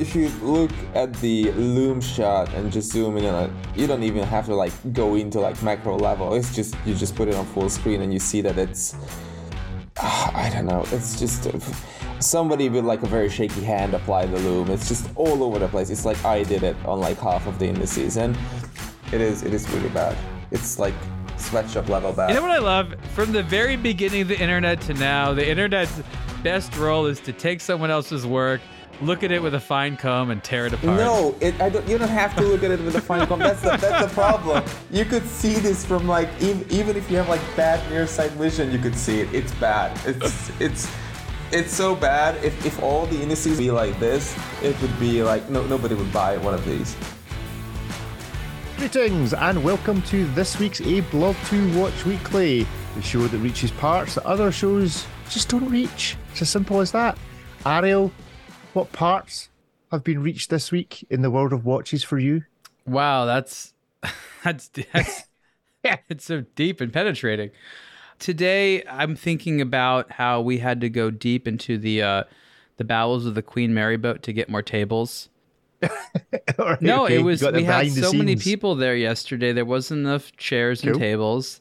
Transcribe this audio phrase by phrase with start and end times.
[0.00, 4.02] If you look at the loom shot and just zoom in on it, you don't
[4.02, 6.34] even have to like go into like macro level.
[6.34, 8.94] It's just you just put it on full screen and you see that it's
[9.96, 10.84] uh, I don't know.
[10.90, 11.58] It's just uh,
[12.20, 14.70] somebody with like a very shaky hand applied the loom.
[14.70, 15.90] It's just all over the place.
[15.90, 18.36] It's like I did it on like half of the indices, and
[19.12, 20.16] it is it is really bad.
[20.50, 20.94] It's like
[21.36, 22.30] sweatshop level bad.
[22.30, 22.94] You know what I love?
[23.14, 26.02] From the very beginning of the internet to now, the internet's
[26.42, 28.60] best role is to take someone else's work,
[29.02, 30.96] look at it with a fine comb, and tear it apart.
[30.96, 33.38] No, it, I don't, you don't have to look at it with a fine comb.
[33.38, 34.64] That's the, that's the problem.
[34.90, 38.32] You could see this from like even, even if you have like bad near sight
[38.32, 39.32] vision, you could see it.
[39.34, 39.98] It's bad.
[40.06, 40.90] It's it's
[41.52, 42.42] it's so bad.
[42.44, 46.12] If, if all the indices be like this, it would be like no nobody would
[46.12, 46.96] buy one of these.
[48.76, 52.66] Greetings and welcome to this week's A Blog to Watch Weekly,
[52.96, 56.16] the show that reaches parts that other shows just don't reach.
[56.32, 57.16] It's as simple as that.
[57.64, 58.12] Ariel,
[58.74, 59.48] what parts
[59.90, 62.44] have been reached this week in the world of watches for you?
[62.86, 63.72] Wow, that's
[64.44, 65.24] that's that's
[66.08, 67.50] it's so deep and penetrating.
[68.18, 72.24] Today, I'm thinking about how we had to go deep into the uh,
[72.76, 75.28] the bowels of the Queen Mary boat to get more tables.
[76.58, 79.52] Alright, No, okay, it was we had so many people there yesterday.
[79.52, 81.00] There wasn't enough chairs and Cool.
[81.00, 81.60] tables,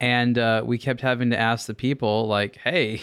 [0.00, 3.02] and uh, we kept having to ask the people like, "Hey,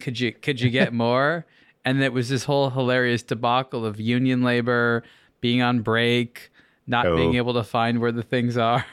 [0.00, 1.46] could you could you get more?"
[1.88, 5.02] And it was this whole hilarious debacle of union labor
[5.40, 6.50] being on break,
[6.86, 7.16] not Oh.
[7.16, 8.84] being able to find where the things are.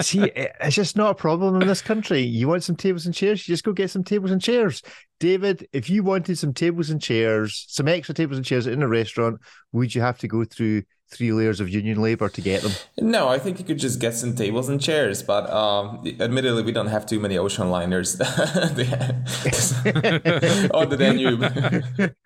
[0.00, 2.20] See, it's just not a problem in this country.
[2.20, 4.82] You want some tables and chairs, you just go get some tables and chairs.
[5.22, 8.88] David, if you wanted some tables and chairs, some extra tables and chairs in a
[8.88, 9.38] restaurant,
[9.70, 12.72] would you have to go through three layers of union labor to get them?
[13.00, 16.72] No, I think you could just get some tables and chairs, but um, admittedly, we
[16.72, 18.26] don't have too many ocean liners on
[20.88, 22.14] the Danube.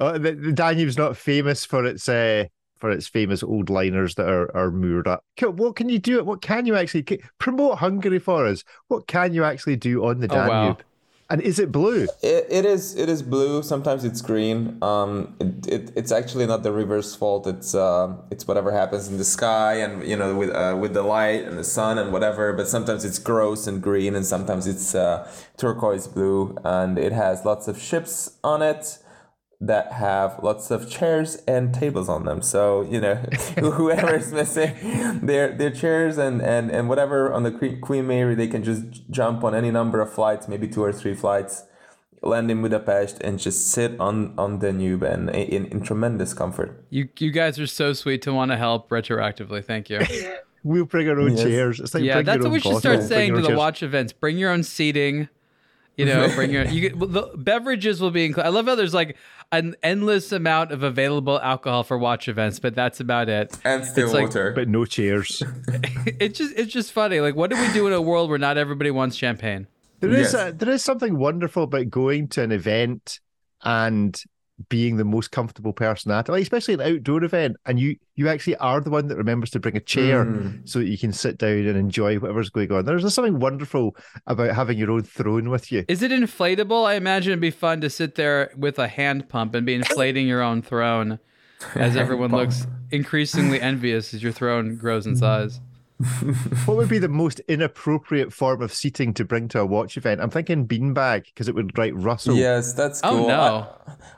[0.00, 2.46] Oh, the, the Danube's not famous for its uh,
[2.78, 5.24] for its famous old liners that are, are moored up.
[5.40, 6.24] What can you do?
[6.24, 8.64] What can you actually ca- promote Hungary for us?
[8.88, 10.76] What can you actually do on the Oh, wow.
[11.30, 12.06] And is it blue?
[12.22, 13.62] It, it is it is blue.
[13.62, 14.76] Sometimes it's green.
[14.82, 17.46] Um, it, it it's actually not the river's fault.
[17.46, 21.02] It's uh, it's whatever happens in the sky and you know with uh, with the
[21.02, 22.52] light and the sun and whatever.
[22.52, 25.26] But sometimes it's gross and green, and sometimes it's uh,
[25.56, 28.98] turquoise blue, and it has lots of ships on it
[29.66, 32.42] that have lots of chairs and tables on them.
[32.42, 33.14] So you know
[33.78, 34.74] whoever is missing
[35.26, 38.84] their their chairs and, and, and whatever on the Que- Queen Mary, they can just
[39.10, 41.64] jump on any number of flights, maybe two or three flights,
[42.22, 46.84] land in Budapest and just sit on on the Danube and in, in tremendous comfort.
[46.90, 49.64] You you guys are so sweet to want to help retroactively.
[49.64, 50.00] Thank you.
[50.66, 51.42] We'll bring our own Yes.
[51.42, 51.78] chairs.
[51.80, 53.48] It's like yeah, bring that's your what own we should start bring saying to the
[53.48, 53.58] chairs.
[53.58, 54.14] watch events.
[54.14, 55.28] Bring your own seating.
[55.98, 58.46] You know, bring your you get the beverages will be included.
[58.48, 59.18] I love how there's like
[59.58, 63.56] an endless amount of available alcohol for watch events, but that's about it.
[63.64, 64.52] And still It's like- water.
[64.54, 65.42] but no chairs.
[66.06, 67.20] It's just it's just funny.
[67.20, 69.66] Like, what do we do in a world where not everybody wants champagne?
[70.00, 70.50] There is Yes.
[70.50, 73.20] a, there is something wonderful about going to an event
[73.62, 74.14] and
[74.68, 78.28] being the most comfortable person at it, like especially an outdoor event, and you you
[78.28, 80.68] actually are the one that remembers to bring a chair Mm.
[80.68, 82.84] so that you can sit down and enjoy whatever's going on.
[82.84, 83.96] There's just something wonderful
[84.28, 85.84] about having your own throne with you.
[85.88, 86.86] Is it inflatable?
[86.86, 90.28] I imagine it'd be fun to sit there with a hand pump and be inflating
[90.28, 91.18] your own throne
[91.74, 95.60] as everyone looks increasingly envious as your throne grows in size.
[96.66, 100.20] What would be the most inappropriate form of seating to bring to a watch event?
[100.20, 102.36] I'm thinking beanbag because it would like rustle.
[102.36, 103.68] Yes, that's Oh, no.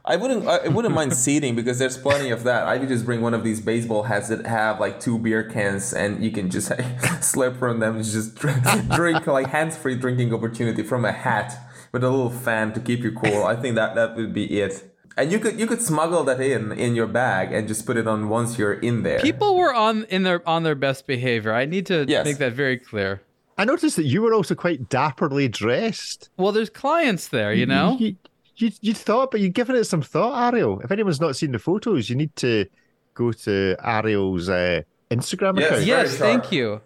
[0.04, 0.46] I, I wouldn't.
[0.46, 2.66] I wouldn't mind seating because there's plenty of that.
[2.66, 5.92] I could just bring one of these baseball hats that have like two beer cans,
[5.92, 6.72] and you can just
[7.20, 11.58] slip from them, and just drink, drink like hands-free drinking opportunity from a hat
[11.92, 13.44] with a little fan to keep you cool.
[13.44, 14.95] I think that that would be it.
[15.16, 18.06] And you could you could smuggle that in in your bag and just put it
[18.06, 19.18] on once you're in there.
[19.20, 21.54] People were on in their on their best behavior.
[21.54, 22.24] I need to Yes.
[22.26, 23.22] make that very clear.
[23.58, 26.28] I noticed that you were also quite dapperly dressed.
[26.36, 27.96] Well, there's clients there, you know.
[27.98, 28.16] You,
[28.56, 30.80] you, you thought, but you've given it some thought, Ariel.
[30.80, 32.66] If anyone's not seen the photos, you need to
[33.14, 35.86] go to Ariel's uh, Instagram Yes, account.
[35.86, 36.02] yeah.
[36.02, 36.82] yes, thank you,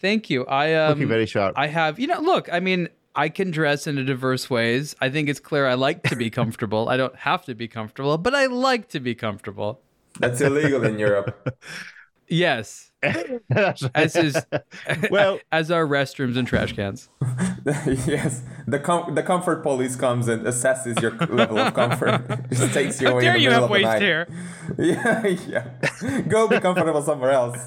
[0.00, 0.46] thank you.
[0.46, 1.52] I um, Looking very sharp.
[1.58, 4.94] I have, you know, look, I mean, I can dress in a diverse ways.
[5.00, 6.88] I think it's clear I like to be comfortable.
[6.88, 9.80] I don't have to be comfortable, but I like to be comfortable.
[10.18, 11.58] That's illegal in Europe.
[12.28, 14.36] Yes, as is
[15.10, 17.08] Well- as are restrooms and trash cans.
[18.06, 22.48] yes, the com- the comfort police comes and assesses your level of comfort.
[22.50, 24.02] Just takes you How away dare in the you middle have of the waist night.
[24.02, 24.28] here?
[24.78, 26.20] Yeah, yeah.
[26.28, 27.58] Go be comfortable somewhere else.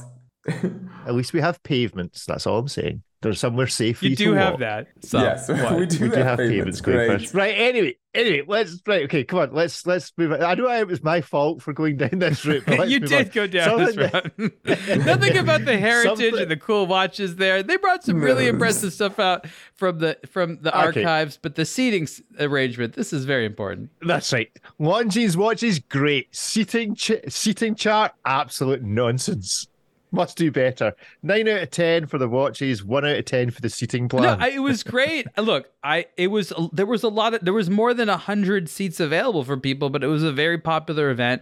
[1.07, 2.25] At least we have pavements.
[2.25, 3.03] That's all I'm saying.
[3.21, 3.99] There's somewhere safe.
[3.99, 4.59] for You do have walk.
[4.59, 4.87] that.
[4.99, 5.79] So, yes, what?
[5.79, 6.81] we do, We do have pavements.
[6.81, 7.21] pavements going Great.
[7.21, 7.33] first.
[7.33, 7.53] Right.
[7.57, 9.03] Anyway, anyway, let's right.
[9.03, 9.53] Okay, come on.
[9.53, 10.33] Let's let's move.
[10.33, 10.41] On.
[10.43, 12.65] I know it was my fault for going down this route.
[12.67, 13.31] But you did on.
[13.33, 15.05] go down this Something- route.
[15.05, 17.63] Nothing about the heritage Something- and the cool watches there.
[17.63, 21.05] They brought some really impressive stuff out from the from the Okay.
[21.05, 22.05] archives, but the seating
[22.41, 23.89] arrangement this is very important.
[24.01, 24.51] That's right.
[24.81, 26.35] Longines watches, great.
[26.35, 29.67] Seating ch- seating chart, absolute nonsense.
[30.13, 30.95] Must do better.
[31.23, 32.83] Nine out of ten for the watches.
[32.83, 34.37] One out of ten for the seating plan.
[34.37, 35.25] No, it was great.
[35.37, 38.69] Look, I it was there was a lot of there was more than a hundred
[38.69, 41.41] seats available for people, but it was a very popular event.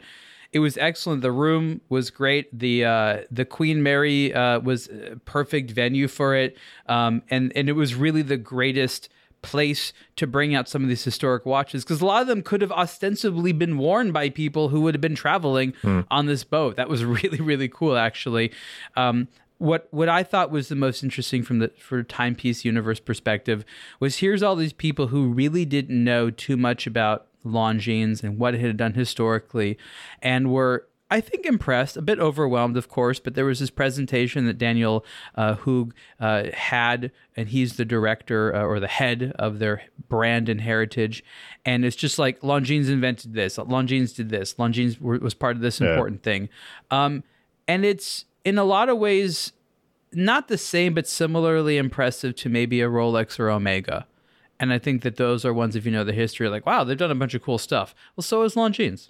[0.54, 1.22] It was excellent.
[1.22, 2.58] The room was great.
[2.58, 6.58] The uh, the Queen Mary uh, was a perfect venue for it,
[6.88, 9.10] um, and and it was really the greatest
[9.42, 12.62] place to bring out some of these historic watches because a lot of them could
[12.62, 15.74] have ostensibly been worn by people who would have been traveling
[16.10, 16.76] on this boat.
[16.76, 18.52] That was really really cool actually.
[18.96, 19.28] Um,
[19.58, 23.64] what what I thought was the most interesting from the for timepiece universe perspective
[24.00, 28.56] was here's all these people who really didn't know too much about Longines and what
[28.56, 29.78] it had done historically,
[30.22, 33.20] and were I think impressed, a bit overwhelmed, of course.
[33.20, 35.06] But there was this presentation that Daniel
[35.36, 40.48] uh, Hoog uh, had, and he's the director uh, or the head of their brand
[40.50, 41.24] and heritage.
[41.66, 45.62] And it's just like Longines invented this, Longines did this, Longines were, was part of
[45.62, 45.90] this Yeah.
[45.92, 46.50] important thing.
[46.90, 47.24] Um,
[47.68, 49.54] and it's in a lot of ways
[50.14, 54.08] not the same, but similarly impressive to maybe a Rolex or Omega.
[54.60, 56.98] And I think that those are ones, if you know the history, like, wow, they've
[56.98, 57.96] done a bunch of cool stuff.
[58.16, 59.10] Well, so is Longines.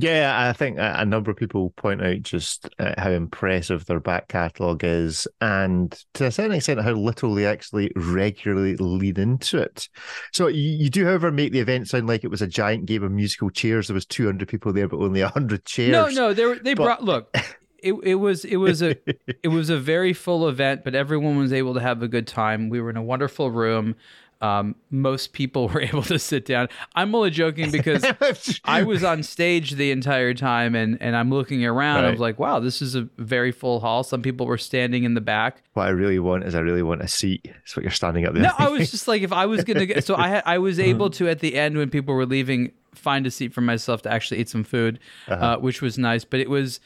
[0.00, 4.28] Yeah, I think a number of people point out just uh, how impressive their back
[4.28, 9.88] catalogue is, and to a certain extent, how little they actually regularly lean into it.
[10.32, 13.02] So you, you do, however, make the event sound like it was a giant game
[13.02, 13.88] of musical chairs.
[13.88, 15.90] There was 200 people there, but only 100 chairs.
[15.90, 17.36] No, no, they were, they But- brought, look,
[17.82, 18.94] it, it was, it was a,
[19.42, 22.68] it was a very full event, but everyone was able to have a good time.
[22.68, 23.96] We were in a wonderful room.
[24.40, 26.68] Um, most people were able to sit down.
[26.94, 28.04] I'm only joking because
[28.64, 32.04] I was on stage the entire time and, and I'm looking around.
[32.04, 34.04] I was like, wow, this is a very full hall.
[34.04, 35.62] Some people were standing in the back.
[35.74, 37.40] What I really want is I really want a seat.
[37.44, 38.44] That's what you're standing up there.
[38.44, 40.88] No, I was just like, if I was gonna get, so I I was Uh-huh.
[40.88, 44.12] able to at the end when people were leaving, find a seat for myself to
[44.12, 45.58] actually eat some food, uh Uh-huh.
[45.58, 46.24] which was nice.
[46.24, 46.78] But it was,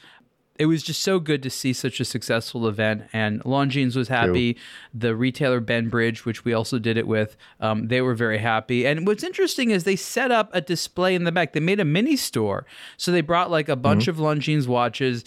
[0.59, 3.03] it was just so good to see such a successful event.
[3.11, 4.57] And Longines was happy.
[4.93, 8.85] The retailer Ben Bridge, which we also did it with, um, they were very happy.
[8.85, 11.53] And what's interesting is they set up a display in the back.
[11.53, 12.65] They made a mini store,
[12.97, 15.23] so they brought like a bunch of Longines watches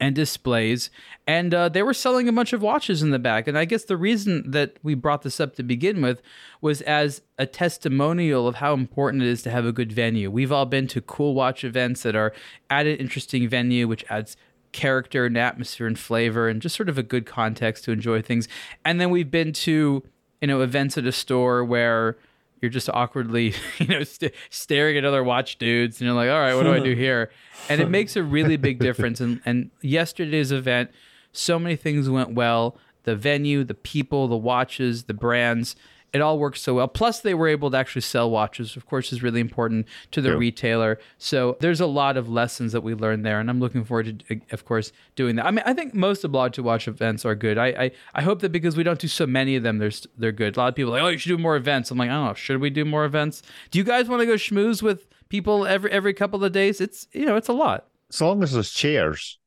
[0.00, 0.90] and displays
[1.26, 3.84] and uh, they were selling a bunch of watches in the back and i guess
[3.84, 6.20] the reason that we brought this up to begin with
[6.60, 10.52] was as a testimonial of how important it is to have a good venue we've
[10.52, 12.34] all been to cool watch events that are
[12.68, 14.36] at an interesting venue which adds
[14.72, 18.48] character and atmosphere and flavor and just sort of a good context to enjoy things
[18.84, 20.02] and then we've been to
[20.40, 22.16] you know events at a store where
[22.60, 26.40] you're just awkwardly, you know, st- staring at other watch dudes, and you're like, all
[26.40, 27.30] right, what do I do here?
[27.68, 29.20] And it makes a really big difference.
[29.20, 30.90] And and yesterday's event,
[31.32, 32.76] so many things went well.
[33.04, 35.76] The venue, the people, the watches, the brands,
[36.12, 36.88] it all works so well.
[36.88, 40.30] Plus, they were able to actually sell watches, of course, is really important to the
[40.30, 40.36] Yeah.
[40.36, 40.98] retailer.
[41.18, 44.34] So there's a lot of lessons that we learned there, and I'm looking forward to,
[44.34, 45.46] eh, of course, doing that.
[45.46, 47.58] I mean, I think most of blog to watch events are good.
[47.58, 50.32] I, I I hope that because we don't do so many of them, there's they're
[50.32, 50.56] good.
[50.56, 51.90] A lot of people are like, oh, you should do more events.
[51.90, 53.42] I'm like, I don't know, should we do more events?
[53.70, 56.80] Do you guys want to go schmooze with people every every couple of days?
[56.80, 57.86] It's you know, it's a lot.
[58.10, 59.37] as long as there's chairs,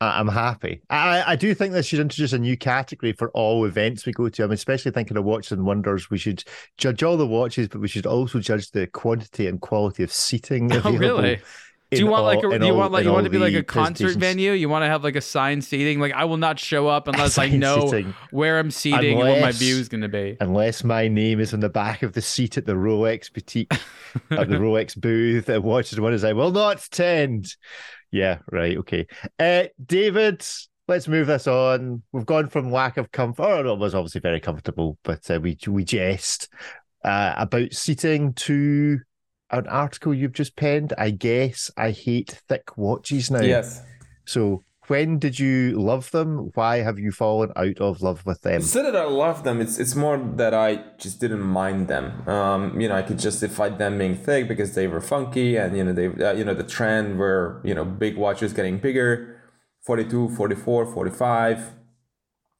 [0.00, 0.80] I'm happy.
[0.88, 4.28] I, I do think they should introduce a new category for all events we go
[4.30, 4.44] to.
[4.44, 6.08] I'm especially thinking of Watches and Wonders.
[6.08, 6.42] We should
[6.78, 10.70] judge all the watches, but we should also judge the quantity and quality of seating.
[10.84, 11.40] Oh, really?
[11.90, 13.52] Do you want like a, do you all- want like you want to be like
[13.52, 14.52] a concert venue?
[14.52, 15.98] You want to have like assigned seating?
[15.98, 18.14] Like I will not show up unless I know seating.
[18.30, 20.36] where I'm seating and what my view is going to be.
[20.40, 23.72] Unless my name is on the back of the seat at the Rolex boutique,
[24.30, 27.56] at the Rolex booth at Watches and Wonders, I will not attend.
[28.10, 28.76] Yeah, right.
[28.78, 29.06] Okay.
[29.38, 30.44] Uh, David,
[30.88, 32.02] let's move this on.
[32.12, 35.56] We've gone from lack of comfort, or it was obviously very comfortable, but uh, we
[35.66, 36.48] we jest
[37.04, 38.98] uh, about seating to
[39.50, 40.92] an article you've just penned.
[40.98, 43.42] I guess I hate thick watches now.
[43.42, 43.82] Yes.
[44.24, 46.50] So when did you love them?
[46.54, 48.56] Why have you fallen out of love with them?
[48.56, 49.60] It's not that I love them.
[49.60, 52.28] It's it's more that I just didn't mind them.
[52.28, 55.84] Um, you know, I could justify them being thick because they were funky, and you
[55.84, 59.40] know they, uh, you know, the trend were you know big watches getting bigger,
[59.82, 61.70] 42, 44, 45,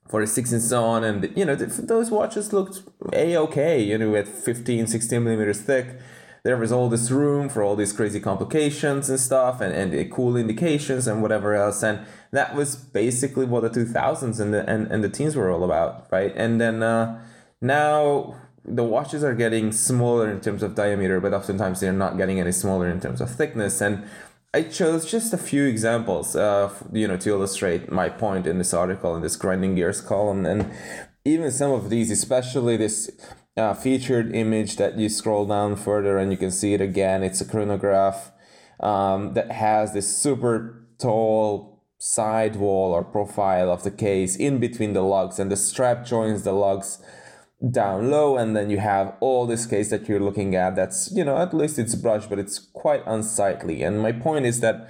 [0.09, 2.83] 46 and so on, and you know th- those watches looked
[3.13, 3.83] a okay.
[3.83, 5.99] You know, at 15, 16 millimeters thick.
[6.43, 10.37] there was all this room for all these crazy complications and stuff and, and cool
[10.37, 15.03] indications and whatever else and that was basically what the 2000s and the and, and
[15.03, 16.33] the teens were all about right?
[16.37, 17.21] And then uh,
[17.61, 22.39] now the watches are getting smaller in terms of diameter but oftentimes they're not getting
[22.41, 23.81] any smaller in terms of thickness.
[23.81, 24.05] And
[24.53, 28.75] I chose just a few examples, uh, you know, to illustrate my point in this
[28.75, 30.73] article in this grinding gears column, and
[31.25, 33.11] even some of these, especially this
[33.57, 37.23] uh, featured image that you scroll down further and you can see it again.
[37.23, 38.33] It's a chronograph
[38.81, 41.70] um, that has this super tall
[42.00, 46.42] side wall or profile of the case in between the lugs, and the strap joins
[46.42, 46.99] the lugs
[47.71, 51.23] down low and then you have all this case that you're looking at that's you
[51.23, 53.83] know at least it's brushed but it's quite unsightly.
[53.83, 54.88] And my point is that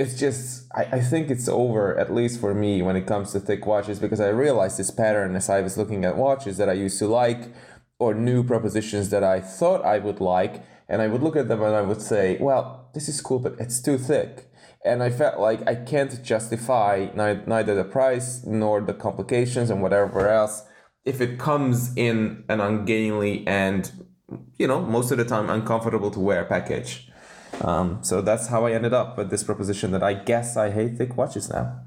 [0.00, 3.40] it's just I, I think it's over at least for me when it comes to
[3.40, 6.72] thick watches because i realized this pattern as i was looking at watches that i
[6.72, 7.52] used to like
[7.98, 11.62] or new propositions that i thought i would like and i would look at them
[11.62, 14.49] and i would say well this is cool but it's too thick
[14.84, 20.28] and i felt like i can't justify neither the price nor the complications and whatever
[20.28, 20.62] else.
[21.04, 23.90] If it comes in an ungainly and
[24.58, 27.08] you know most of the time uncomfortable to wear package.
[27.62, 30.96] Um, so that's how i ended up with this proposition that i guess i hate
[30.96, 31.80] thick watches now.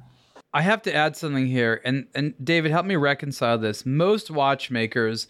[0.54, 3.86] I have to add something here and and david help me reconcile this.
[3.86, 5.28] Most watchmakers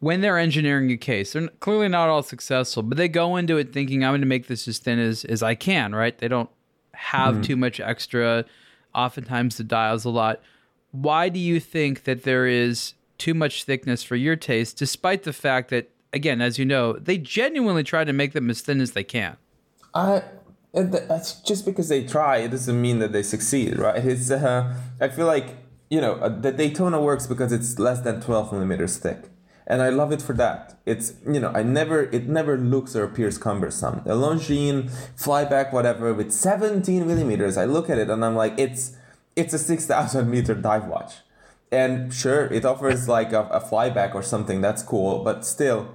[0.00, 3.72] when they're engineering a case they're clearly not all successful but they go into it
[3.72, 6.18] thinking i'm going to make this as thin as, as i can right?
[6.18, 6.50] They don't
[6.94, 7.44] have mm.
[7.44, 8.44] too much extra
[8.94, 10.40] oftentimes the dials a lot
[10.92, 15.32] why do you think that there is too much thickness for your taste, despite the
[15.32, 18.92] fact that, again, as you know, they genuinely try to make them as thin as
[18.92, 19.36] they can.
[19.94, 20.22] I.
[20.74, 24.02] That's just because they try, it doesn't mean that they succeed, right?
[24.04, 24.30] It's.
[24.30, 25.56] Uh, I feel like
[25.90, 29.24] you know uh, the Daytona works because it's less than twelve millimeters thick,
[29.66, 30.78] and I love it for that.
[30.86, 34.00] It's you know I never it never looks or appears cumbersome.
[34.06, 38.96] A Longines flyback whatever with seventeen millimeters, I look at it and I'm like it's
[39.36, 41.14] it's a six thousand meter dive watch
[41.72, 45.88] and sure it offers like a, a flyback or something that's cool but still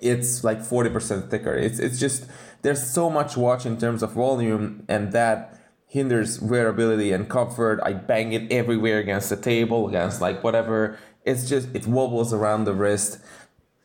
[0.00, 2.26] it's like 40% thicker it's, it's just
[2.62, 7.92] there's so much watch in terms of volume and that hinders wearability and comfort i
[7.92, 12.74] bang it everywhere against the table against like whatever it's just it wobbles around the
[12.74, 13.18] wrist.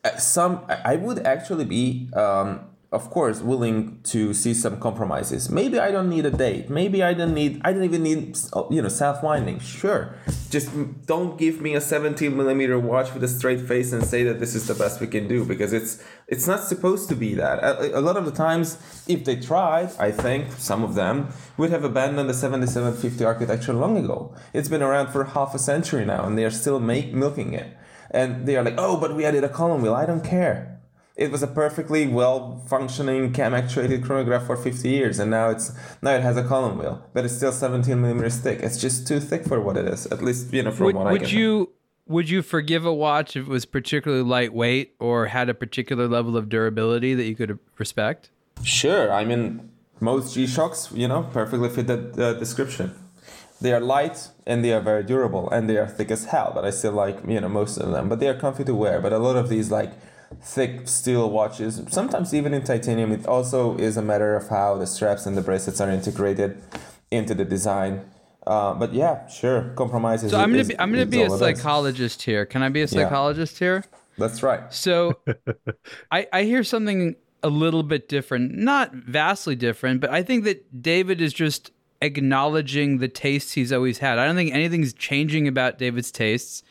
[0.04, 5.50] Uh, some i would actually be um, of course willing to see some compromises.
[5.50, 6.70] Maybe i don't need a date.
[6.70, 8.38] Maybe i don't need i don't even need
[8.70, 9.58] you know self winding.
[9.60, 10.14] Sure.
[10.48, 10.70] Just
[11.06, 14.54] don't give me a 17 millimeter watch with a straight face and say that this
[14.54, 17.58] is the best we can do because it's it's not supposed to be that.
[17.62, 21.28] A, a lot of the times if they tried i think some of them
[21.58, 24.34] would have abandoned the 7750 architecture long ago.
[24.54, 27.76] It's been around for half a century now and they are still make, milking it.
[28.10, 29.94] And they are like oh but we added a column wheel.
[29.94, 30.77] I don't care
[31.18, 35.72] it was a perfectly well functioning cam actuated chronograph for 50 years and now it's
[36.00, 38.60] now it has a column wheel but it's still 17 millimeters thick.
[38.60, 41.04] It's just too thick for what it is at least you know from would, what
[41.06, 41.72] would i would you
[42.06, 46.38] would you forgive a watch if it was particularly lightweight or had a particular level
[46.38, 48.30] of durability that you could respect?
[48.62, 49.68] Sure i mean
[50.00, 52.94] most g-shocks you know perfectly fit that uh, description.
[53.60, 56.64] They are light and they are very durable and they are thick as hell but
[56.64, 58.08] i still like you know most of them.
[58.08, 59.90] But they are comfy to wear but a lot of these like
[60.40, 63.12] thick steel watches, sometimes even in titanium.
[63.12, 66.60] It also is a matter of how the straps and the bracelets are integrated
[67.10, 68.04] into the design.
[68.46, 70.30] Uh, but yeah, sure, compromises.
[70.30, 72.46] So I'm gonna be I'm gonna be a psychologist here.
[72.46, 73.66] Can I be a psychologist yeah.
[73.66, 73.84] here?
[74.16, 74.72] That's right.
[74.72, 75.18] So
[76.10, 80.82] I I hear something a little bit different, not vastly different, but I think that
[80.82, 84.18] David is just acknowledging the tastes he's always had.
[84.18, 86.62] I don't think anything's changing about David's tastes.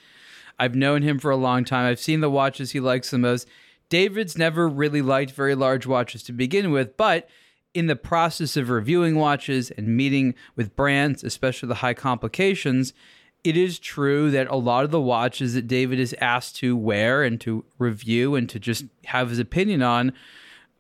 [0.59, 1.85] I've known him for a long time.
[1.85, 3.47] I've seen the watches he likes the most.
[3.89, 7.29] David's never really liked very large watches to begin with, but
[7.73, 12.91] in the process of reviewing watches and meeting with brands, especially the high complications,
[13.43, 17.23] it is true that a lot of the watches that David is asked to wear
[17.23, 20.11] and to review and to just have his opinion on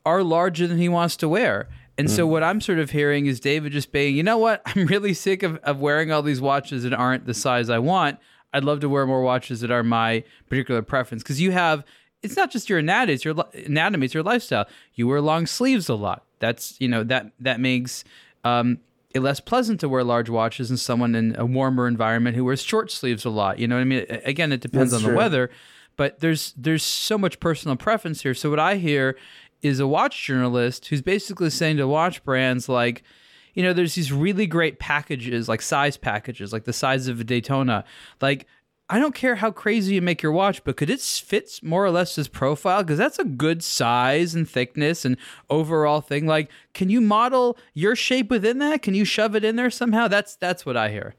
[0.05, 1.69] are larger than he wants to wear.
[1.97, 2.11] And mm.
[2.11, 4.61] so what I'm sort of hearing is David just being, you know what?
[4.65, 8.19] I'm really sick of, of wearing all these watches that aren't the size I want.
[8.53, 11.83] I'd love to wear more watches that are my particular preference because you have
[12.23, 14.65] it's not just your anatomy, it's your anatomy, it's your lifestyle.
[14.95, 16.23] You wear long sleeves a lot.
[16.39, 18.03] That's you know that that makes
[18.43, 18.79] um,
[19.13, 22.61] it less pleasant to wear large watches than someone in a warmer environment who wears
[22.61, 23.59] short sleeves a lot.
[23.59, 24.05] You know what I mean?
[24.09, 25.13] Again, it depends That's on true.
[25.13, 25.49] the weather,
[25.95, 28.33] but there's there's so much personal preference here.
[28.33, 29.17] So what I hear
[29.61, 33.03] is a watch journalist who's basically saying to watch brands like
[33.57, 37.23] you know, there's these really great packages, like size packages, like the size of a
[37.23, 37.83] Daytona.
[38.21, 38.45] Like,
[38.87, 41.89] I don't care how crazy you make your watch, but could it fit more or
[41.89, 42.83] less his profile?
[42.83, 45.17] Because that's a good size and thickness and
[45.49, 46.27] overall thing.
[46.27, 48.83] Like, can you model your shape within that?
[48.83, 50.07] Can you shove it in there somehow?
[50.07, 51.15] That's that's what I hear.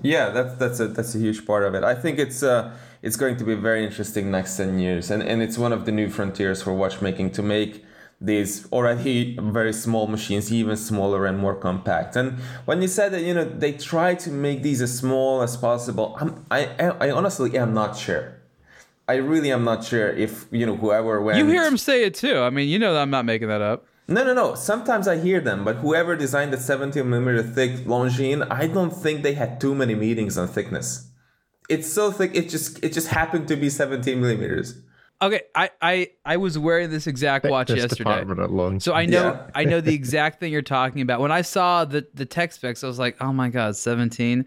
[0.00, 1.84] Yeah, that's that's a that's a huge part of it.
[1.84, 5.42] I think it's uh it's going to be very interesting next ten years, and and
[5.42, 7.84] it's one of the new frontiers for watchmaking to make
[8.24, 12.16] these already very small machines even smaller and more compact.
[12.16, 15.56] And when you said that you know they try to make these as small as
[15.56, 16.66] possible, I'm, I
[17.00, 18.40] I honestly am not sure.
[19.06, 21.38] I really am not sure if you know whoever went.
[21.38, 22.38] You hear him say it too.
[22.38, 23.86] I mean, you know, I'm not making that up.
[24.06, 24.54] No, no, no.
[24.54, 29.22] Sometimes I hear them, but whoever designed the 17 millimeter thick Longines, I don't think
[29.22, 31.10] they had too many meetings on thickness.
[31.70, 34.74] It's so thick, it just it just happened to be 17 millimeters.
[35.22, 38.40] Okay, I, I I was wearing this exact watch This yesterday, department
[38.82, 39.50] so I know Yeah.
[39.54, 41.20] I know the exact thing you're talking about.
[41.20, 44.44] When I saw the the tech specs, I was like, oh my god, 17,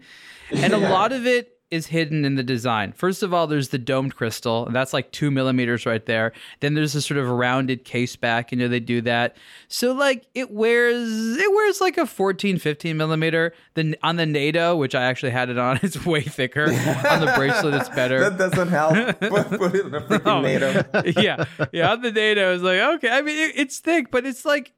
[0.52, 2.92] and a lot of it is hidden in the design.
[2.92, 6.32] First of all, there's the domed crystal, and that's like two millimeters right there.
[6.60, 8.50] Then there's a sort of rounded case back.
[8.50, 9.36] You know they do that,
[9.68, 13.52] so like it wears it wears like a 14, 15 millimeter.
[13.74, 16.64] Then on the NATO, which I actually had it on, it's way thicker.
[16.64, 18.30] on the bracelet, it's better.
[18.30, 18.94] That doesn't help.
[19.20, 20.42] put, put it in a freaking.
[20.42, 21.20] NATO.
[21.20, 21.92] yeah, yeah.
[21.92, 23.10] On the NATO, I was like, okay.
[23.10, 24.72] I mean, it, it's thick, but it's like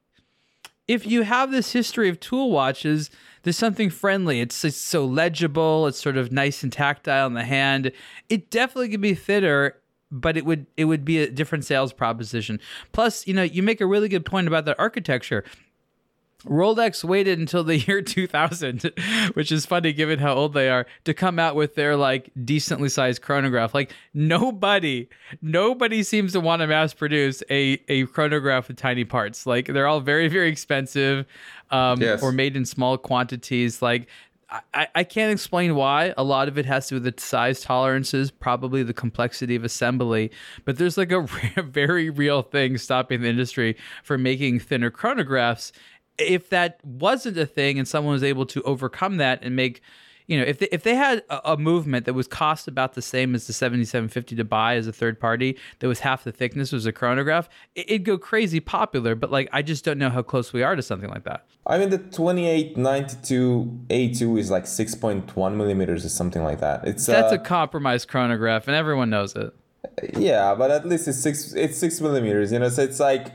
[0.87, 3.09] if you have this history of tool watches,
[3.43, 4.41] there's something friendly.
[4.41, 5.87] It's, it's so legible.
[5.87, 7.91] It's sort of nice and tactile in the hand.
[8.29, 9.75] It definitely could be thinner,
[10.11, 12.59] but it would it would be a different sales proposition.
[12.91, 15.43] Plus, you know, you make a really good point about the architecture.
[16.45, 18.91] Rolex waited until the year 2000,
[19.33, 22.89] which is funny given how old they are, to come out with their like decently
[22.89, 23.73] sized chronograph.
[23.73, 25.07] Like nobody,
[25.41, 29.45] nobody seems to want to mass produce a, a chronograph with tiny parts.
[29.45, 31.25] Like they're all very, very expensive
[31.69, 32.21] um, Yes.
[32.23, 33.81] or made in small quantities.
[33.81, 34.07] Like
[34.73, 36.13] I, I can't explain why.
[36.17, 39.63] A lot of it has to do with the size tolerances, probably the complexity of
[39.63, 40.29] assembly.
[40.65, 41.21] But there's like a
[41.63, 45.71] very real thing stopping the industry from making thinner chronographs.
[46.27, 49.81] If that wasn't a thing and someone was able to overcome that and make,
[50.27, 53.01] you know, if they, if they had a, a movement that was cost about the
[53.01, 56.71] same as the 7750 to buy as a third party, that was half the thickness
[56.71, 59.15] was a chronograph, it, it'd go crazy popular.
[59.15, 61.45] But like, I just don't know how close we are to something like that.
[61.65, 66.87] I mean, the 2892 A2 is like 6.1 millimeters or something like that.
[66.87, 69.53] It's That's uh, a compromised chronograph, and everyone knows it.
[70.17, 71.53] yeah, but at least it's six.
[71.53, 72.51] It's six millimeters.
[72.51, 73.27] You know, so it's like,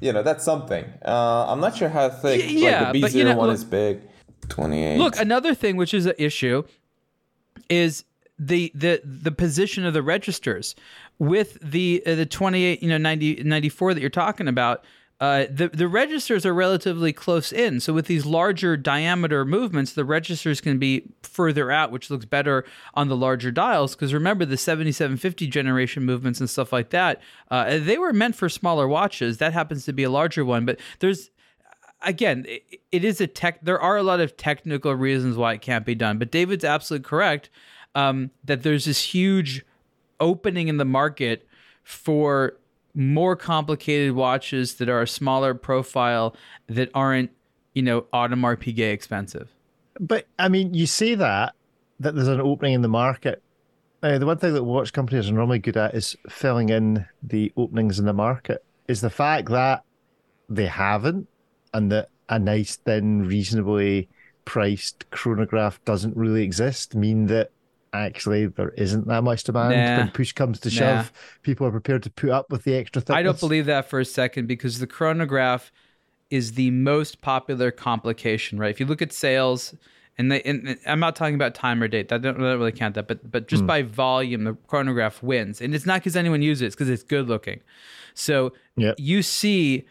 [0.00, 0.84] you know, that's something.
[1.04, 2.44] Uh, I'm not sure how thick.
[2.48, 4.00] Yeah, like the but B01 you know, look- is big.
[4.48, 4.98] 28.
[4.98, 6.64] Look, another thing which is an issue
[7.68, 8.04] is
[8.38, 10.74] the the the position of the registers
[11.18, 14.82] with the uh, the 28 you know 90 94 that you're talking about
[15.20, 17.78] uh, the the registers are relatively close in.
[17.78, 22.64] So with these larger diameter movements, the registers can be further out, which looks better
[22.94, 23.94] on the larger dials.
[23.94, 28.48] Because remember the 7750 generation movements and stuff like that, uh, they were meant for
[28.48, 29.36] smaller watches.
[29.38, 31.30] That happens to be a larger one, but there's
[32.02, 32.46] again,
[32.90, 33.60] it, is a tech.
[33.62, 37.06] There are a lot of technical reasons why it can't be done, but David's absolutely
[37.06, 37.50] correct
[37.94, 39.64] um, that there's this huge
[40.18, 41.46] opening in the market
[41.82, 42.54] for
[42.94, 46.34] more complicated watches that are a smaller profile
[46.68, 47.30] that aren't,
[47.74, 49.54] you know, Audemars Piguet expensive.
[49.98, 51.54] But I mean, you see that
[52.00, 53.42] that there's an opening in the market.
[54.02, 57.52] Uh, the one thing that watch companies are normally good at is filling in the
[57.56, 58.64] openings in the market.
[58.88, 59.84] Is the fact that
[60.48, 61.28] they haven't,
[61.74, 64.08] and that a nice, thin, reasonably
[64.44, 67.50] priced chronograph doesn't really exist, mean that
[67.92, 69.76] actually there isn't that much demand.
[69.76, 69.98] Nah.
[69.98, 70.74] when push comes to Nah.
[70.74, 73.16] shove, people are prepared to put up with the extra thickness.
[73.16, 75.72] I don't believe that for a second because the chronograph
[76.30, 78.70] is the most popular complication, right?
[78.70, 79.74] If you look at sales,
[80.18, 82.08] and, they, and I'm not talking about time or date.
[82.08, 83.66] That don't, really count that, but but just hmm.
[83.66, 87.02] by volume, the chronograph wins, and it's not because anyone uses it; it's because it's
[87.02, 87.60] good looking.
[88.14, 88.96] So Yep.
[88.98, 89.86] you see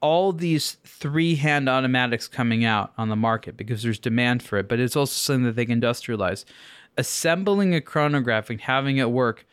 [0.00, 4.68] all these three hand automatics coming out on the market because there's demand for it,
[4.68, 6.44] but it's also something that they can industrialize.
[6.98, 9.46] Assembling a chronograph and having it work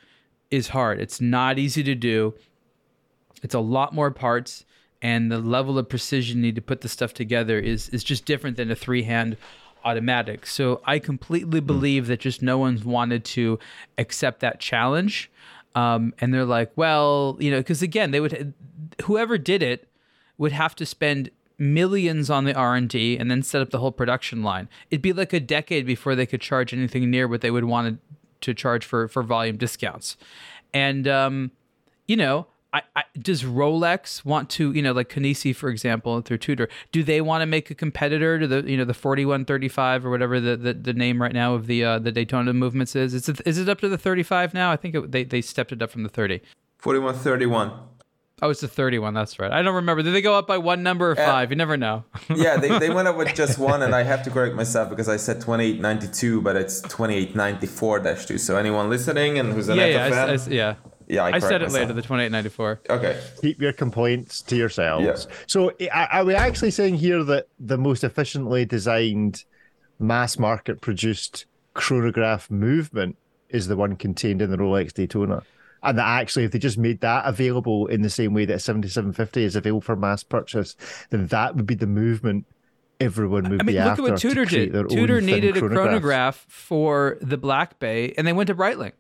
[0.51, 0.99] is hard.
[0.99, 2.34] It's not easy to do.
[3.43, 4.65] It's a lot more parts,
[5.01, 8.25] and the level of precision you need to put the stuff together is is just
[8.25, 9.38] different than a three hand
[9.86, 10.47] automatic.
[10.47, 13.60] So I completely believe that just no one's wanted to
[13.97, 15.31] accept that challenge.
[15.75, 18.53] Um, and they're like, well, you know, because again, they would,
[19.03, 19.88] whoever did it
[20.38, 24.44] would have to spend millions on the R&D and then set up the whole production
[24.44, 24.68] line.
[24.89, 28.00] It'd be like a decade before they could charge anything near what they would want
[28.41, 30.18] to charge for for volume discounts.
[30.74, 31.52] And um,
[32.08, 36.39] you know, I, I, does Rolex want to, you know, like Kenissi, for example, through
[36.39, 40.10] Tudor, do they want to make a competitor to the, you know, the 4135 or
[40.10, 43.13] whatever the, the, the name right now of the uh, the Daytona movements is?
[43.13, 44.72] Is it, is it up to the 35 now?
[44.72, 46.41] I think it, they, they stepped it up from the 30.
[46.80, 47.72] 4131.
[48.41, 49.13] Oh, it's the 31.
[49.13, 49.52] That's right.
[49.52, 50.04] I don't remember.
[50.04, 51.52] Did they go up by one number or five?
[51.52, 52.04] You never know.
[52.36, 55.08] yeah, they, they went up with just one, and I have to correct myself because
[55.08, 58.38] I said 2892, but it's 2894 2.
[58.38, 60.76] So anyone listening and who's an yeah, ETA yeah, fan, I, I, yeah.
[61.08, 62.82] yeah, I, I said it correct later, the 2894.
[62.89, 63.21] Okay.
[63.41, 65.28] Keep your complaints to yourselves.
[65.30, 65.36] Yeah.
[65.48, 69.45] So, are are we actually saying here that the most efficiently designed,
[69.98, 73.15] mass market produced chronograph movement
[73.48, 75.43] is the one contained in the Rolex Daytona?
[75.86, 79.43] And that actually, if they just made that available in the same way that 7750
[79.43, 80.76] is available for mass purchase,
[81.10, 82.45] then that would be the movement
[83.00, 84.06] everyone would I mean, be look after.
[84.06, 84.74] at what Tudor did.
[84.89, 88.93] Tudor needed a chronograph for the Black Bay, and they went to Breitling.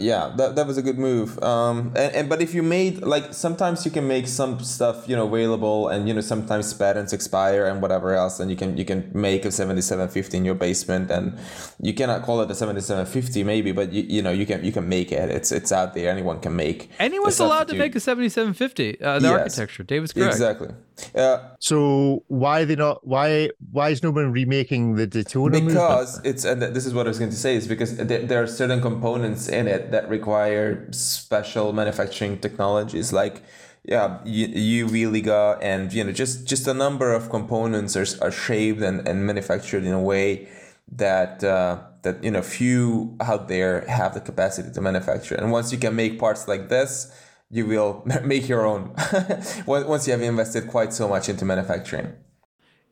[0.00, 1.40] Yeah, that, that was a good move.
[1.40, 5.14] Um, and, and but if you made like sometimes you can make some stuff you
[5.14, 8.84] know available, and you know sometimes patents expire and whatever else, and you can you
[8.84, 11.38] can make a seventy seven fifty in your basement, and
[11.80, 14.64] you cannot call it a seventy seven fifty maybe, but you, you know you can
[14.64, 15.30] you can make it.
[15.30, 16.10] It's it's out there.
[16.10, 16.90] Anyone can make.
[16.98, 19.00] Anyone's allowed to make a 7750.
[19.00, 19.38] Uh, the Yes.
[19.38, 19.84] architecture.
[19.84, 20.32] David's correct.
[20.32, 20.70] Exactly.
[21.14, 23.06] Uh, So why they not?
[23.06, 25.74] Why why is no one remaking the Daytona movement?
[25.74, 28.42] because it's and this is what I was going to say is because there, there
[28.42, 33.42] are certain components in it that require special manufacturing technologies like
[33.84, 38.82] yeah UV Liga and you know just just a number of components are, are shaped
[38.82, 40.48] and, and manufactured in a way
[40.92, 45.72] that uh, that you know few out there have the capacity to manufacture and once
[45.72, 47.10] you can make parts like this
[47.50, 48.94] you will make your own
[49.66, 52.12] Once- once you have invested quite so much into manufacturing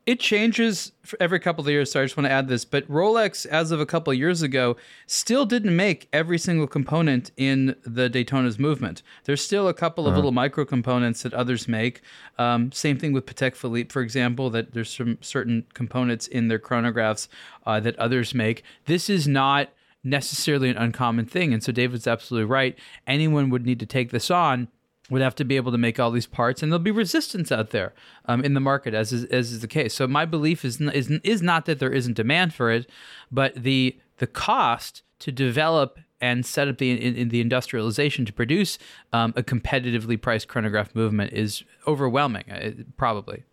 [0.07, 1.91] It changes every couple of years.
[1.91, 4.41] So I just want to add this, but Rolex, as of a couple of years
[4.41, 9.03] ago, still didn't make every single component in the Daytona's movement.
[9.25, 11.99] There's still a couple of little micro components that others make.
[12.37, 16.59] Um, same thing with Patek Philippe, for example, that there's some certain components in their
[16.59, 17.27] chronographs
[17.65, 18.63] uh, that others make.
[18.85, 19.67] This is not
[20.03, 21.53] necessarily an uncommon thing.
[21.53, 22.77] And so David's absolutely right.
[23.05, 24.67] Anyone would need to take this on
[25.09, 27.69] would have to be able to make all these parts, and there'll be resistance out
[27.69, 27.93] there
[28.25, 29.93] um, in the market, as is, as is the case.
[29.93, 32.89] So my belief is, is is not that there isn't demand for it,
[33.31, 38.33] but the the cost to develop and set up the in, in the industrialization to
[38.33, 38.77] produce
[39.13, 43.43] um, a competitively priced chronograph movement is overwhelming, uh, probably.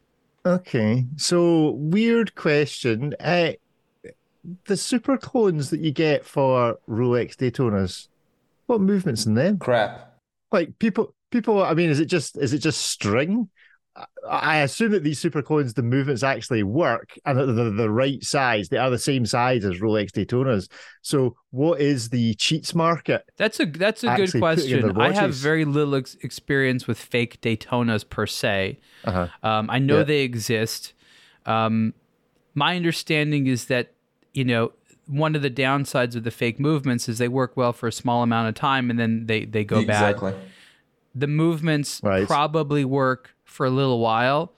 [0.47, 3.15] Okay, so weird question.
[4.67, 8.09] The super clones that you get for Rolex Daytonas,
[8.67, 9.59] what movements in them?
[9.59, 10.19] crap
[10.53, 11.63] Like people, people.
[11.63, 13.49] I mean, is it just is it just string?
[13.97, 17.91] I- I assume that these super clones, the movements actually work and that they're the
[17.91, 18.69] right size.
[18.69, 20.69] They are the same size as Rolex Daytonas.
[21.03, 23.23] So, what is the cheats market?
[23.37, 25.01] That's a that's a good question.
[25.01, 28.81] I have very little ex- experience with fake Daytonas per se.
[29.05, 29.29] Uh-huh.
[29.43, 30.05] Um, I know Yeah.
[30.05, 30.93] they exist.
[31.47, 31.95] Um,
[32.55, 33.94] my understanding is that
[34.35, 34.73] you know
[35.07, 38.23] one of the downsides of the fake movements is they work well for a small
[38.23, 40.13] amount of time and then they they go bad.
[40.17, 40.35] exactly
[41.15, 42.27] The movements Right.
[42.27, 44.53] probably work for a little while.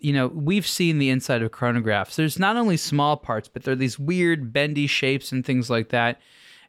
[0.00, 2.16] You know, we've seen the inside of chronographs.
[2.16, 5.88] There's not only small parts, but there are these weird bendy shapes and things like
[5.90, 6.20] that.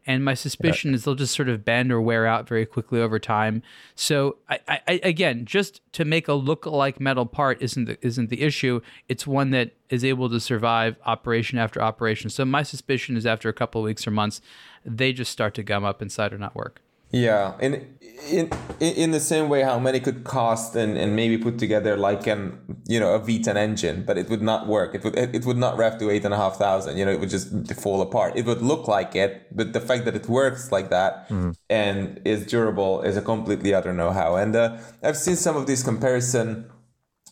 [0.07, 3.17] And my suspicion is they'll just sort of bend or wear out very quickly over
[3.17, 3.63] time.
[3.95, 8.43] So, I, I, again, just to make a look-alike metal part isn't the, isn't the
[8.43, 8.81] issue.
[9.09, 12.29] It's one that is able to survive operation after operation.
[12.29, 14.41] So, my suspicion is after a couple weeks or months,
[14.85, 16.81] they just start to gum up inside or not work.
[17.15, 17.95] Yeah, in
[18.29, 18.49] in
[18.81, 22.59] in the same way, how many could cost and, and maybe put together like an
[22.89, 24.93] you know a V10 engine, but it would not work.
[24.93, 26.97] It would it would not rev to eight and a half thousand.
[26.97, 27.47] You know, it would just
[27.81, 28.35] fall apart.
[28.35, 31.31] It would look like it, but the fact that it works like that
[31.69, 34.35] and is durable is a completely other know-how.
[34.35, 36.69] And uh, I've seen some of these comparison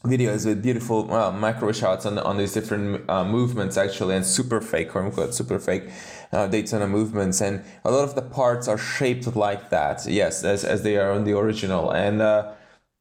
[0.06, 4.60] videos with beautiful uh, macro shots on on these different uh, movements actually and super
[4.60, 5.90] fake quote unquote super fake
[6.34, 10.64] uh, Daytona movements and a lot of the parts are shaped like that yes as,
[10.64, 11.92] as they are on the original.
[11.92, 12.54] And uh,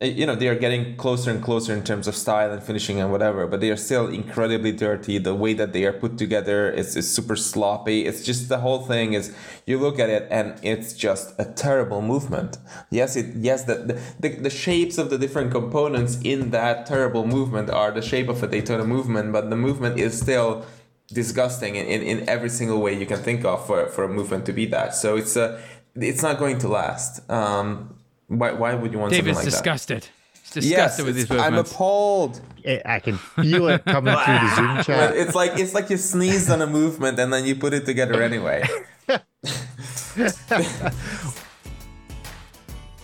[0.02, 3.12] you know they are getting closer and closer in terms of style and finishing and
[3.12, 5.18] whatever but they are still incredibly dirty.
[5.18, 8.04] The way that they are put together is, is super sloppy.
[8.06, 9.34] It's just the whole thing is
[9.66, 12.58] you look at it and it's just a terrible movement.
[12.90, 17.26] Yes it yes the, the, the, the shapes of the different components in that terrible
[17.26, 20.66] movement are the shape of a daytona movement but the movement is still
[21.12, 24.46] disgusting in, in, in every single way you can think of for, for a movement
[24.46, 25.60] to be that so it's a
[25.94, 27.94] it's not going to last um
[28.28, 30.08] why, why would you want David's something like disgusted.
[30.42, 34.14] He's that yes disgusted with these it's- i'm appalled I I can feel it coming
[34.14, 35.16] through the Zoom But chat.
[35.16, 38.22] it's like it's like you sneezed on a movement and then you put it together
[38.22, 38.62] anyway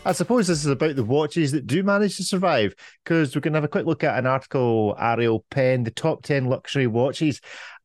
[0.04, 3.52] I suppose this is about the watches that do manage to survive because we can
[3.54, 7.40] have a quick look at an article, Ariel Pen, the top 10 luxury watches.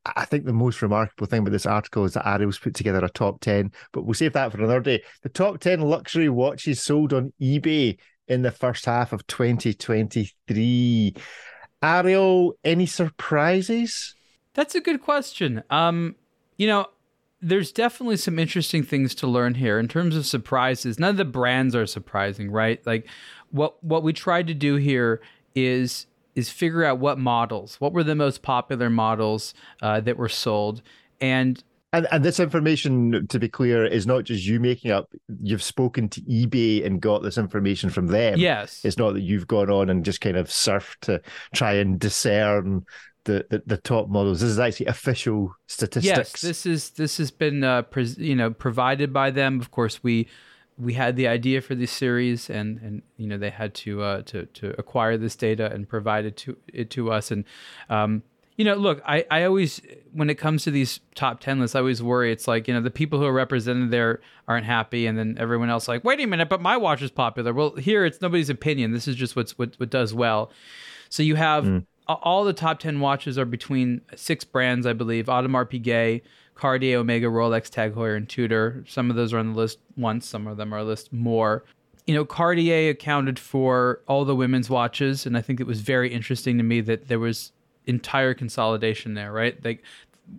[0.05, 3.09] I think the most remarkable thing about this article is that Ariel's put together a
[3.09, 5.01] top 10, but we'll save that for another day.
[5.21, 11.15] The top 10 luxury watches sold on eBay in the first half of 2023.
[11.81, 14.15] Ariel, any surprises?
[14.53, 15.63] That's a good question.
[15.69, 16.15] Um,
[16.57, 16.87] you know,
[17.41, 20.97] there's definitely some interesting things to learn here in terms of surprises.
[20.97, 22.85] None of the brands are surprising, right?
[22.85, 23.07] Like
[23.51, 25.21] what what we tried to do here
[25.53, 30.29] is is figure out what models, what were the most popular models uh, that were
[30.29, 30.81] sold,
[31.21, 35.13] and and, and this information, to be clear, is not just you making up.
[35.43, 38.39] You've spoken to eBay and got this information from them.
[38.39, 38.83] Yes.
[38.83, 41.21] It's not that you've gone on and just kind of surfed to
[41.53, 42.83] try and discern
[43.25, 44.41] the, the, the top models.
[44.41, 46.17] This is actually official statistics.
[46.17, 47.83] Yes, this is this has been uh,
[48.17, 49.61] you know provided by them.
[49.61, 50.27] Of course, we
[50.77, 54.21] we had the idea for this series, and and you know they had to uh,
[54.23, 57.31] to to acquire this data and provide it to it to us.
[57.31, 57.45] And
[57.89, 58.23] um,
[58.57, 59.81] you know, look, I I always
[60.11, 62.31] when it comes to these top ten lists, I always worry.
[62.31, 65.69] It's like you know the people who are represented there aren't happy, and then everyone
[65.69, 67.53] else like, wait a minute, but my watch is popular.
[67.53, 68.91] Well, here it's nobody's opinion.
[68.91, 70.51] This is just what's what what does well.
[71.09, 71.85] So you have mm.
[72.07, 76.21] all the top ten watches are between six brands, I believe: Audemars Piguet.
[76.55, 78.83] Cartier, Omega, Rolex, Tag Heuer, and Tudor.
[78.87, 81.11] Some of those are on the list once, some of them are on the list
[81.11, 81.63] more.
[82.05, 86.13] You know, Cartier accounted for all the women's watches, and I think it was very
[86.13, 87.51] interesting to me that there was
[87.85, 89.63] entire consolidation there, right?
[89.63, 89.83] Like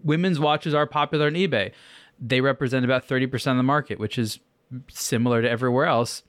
[0.02, 1.72] women's watches are popular on eBay.
[2.20, 4.38] They represent about 30% of the market, which is
[4.88, 6.22] similar to everywhere else.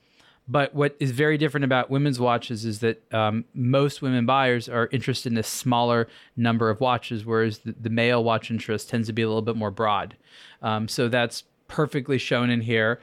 [0.47, 4.87] But what is very different about women's watches is that um, most women buyers are
[4.91, 9.13] interested in a smaller number of watches, whereas the, the male watch interest tends to
[9.13, 10.15] be a little bit more broad.
[10.61, 13.01] Um, so that's perfectly shown in here.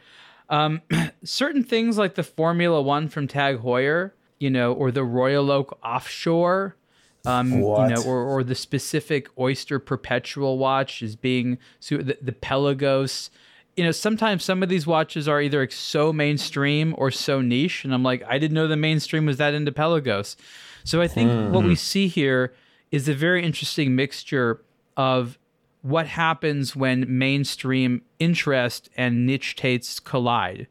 [0.51, 0.83] Um,
[1.25, 5.77] certain things like the Formula One from Tag Heuer, you know, or the Royal Oak
[5.85, 6.77] Offshore,
[7.25, 13.31] um, you know, or, or the specific Oyster Perpetual watch is being the, the Pelagos
[13.77, 17.95] you know, sometimes some of these watches are either so mainstream or so niche, and
[17.95, 20.37] I'm like, I didn't know the mainstream was that into Pelagos.
[20.85, 21.53] So I think mm-hmm.
[21.53, 22.53] what we see here
[22.91, 24.61] is a very interesting mixture
[24.97, 25.39] of
[25.81, 30.69] what happens when mainstream interest and niche tastes collide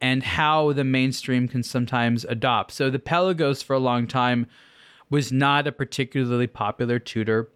[0.00, 2.72] and how the mainstream can sometimes adopt.
[2.72, 4.46] So the Pelagos for a long time
[5.08, 7.48] was not a particularly popular Tudor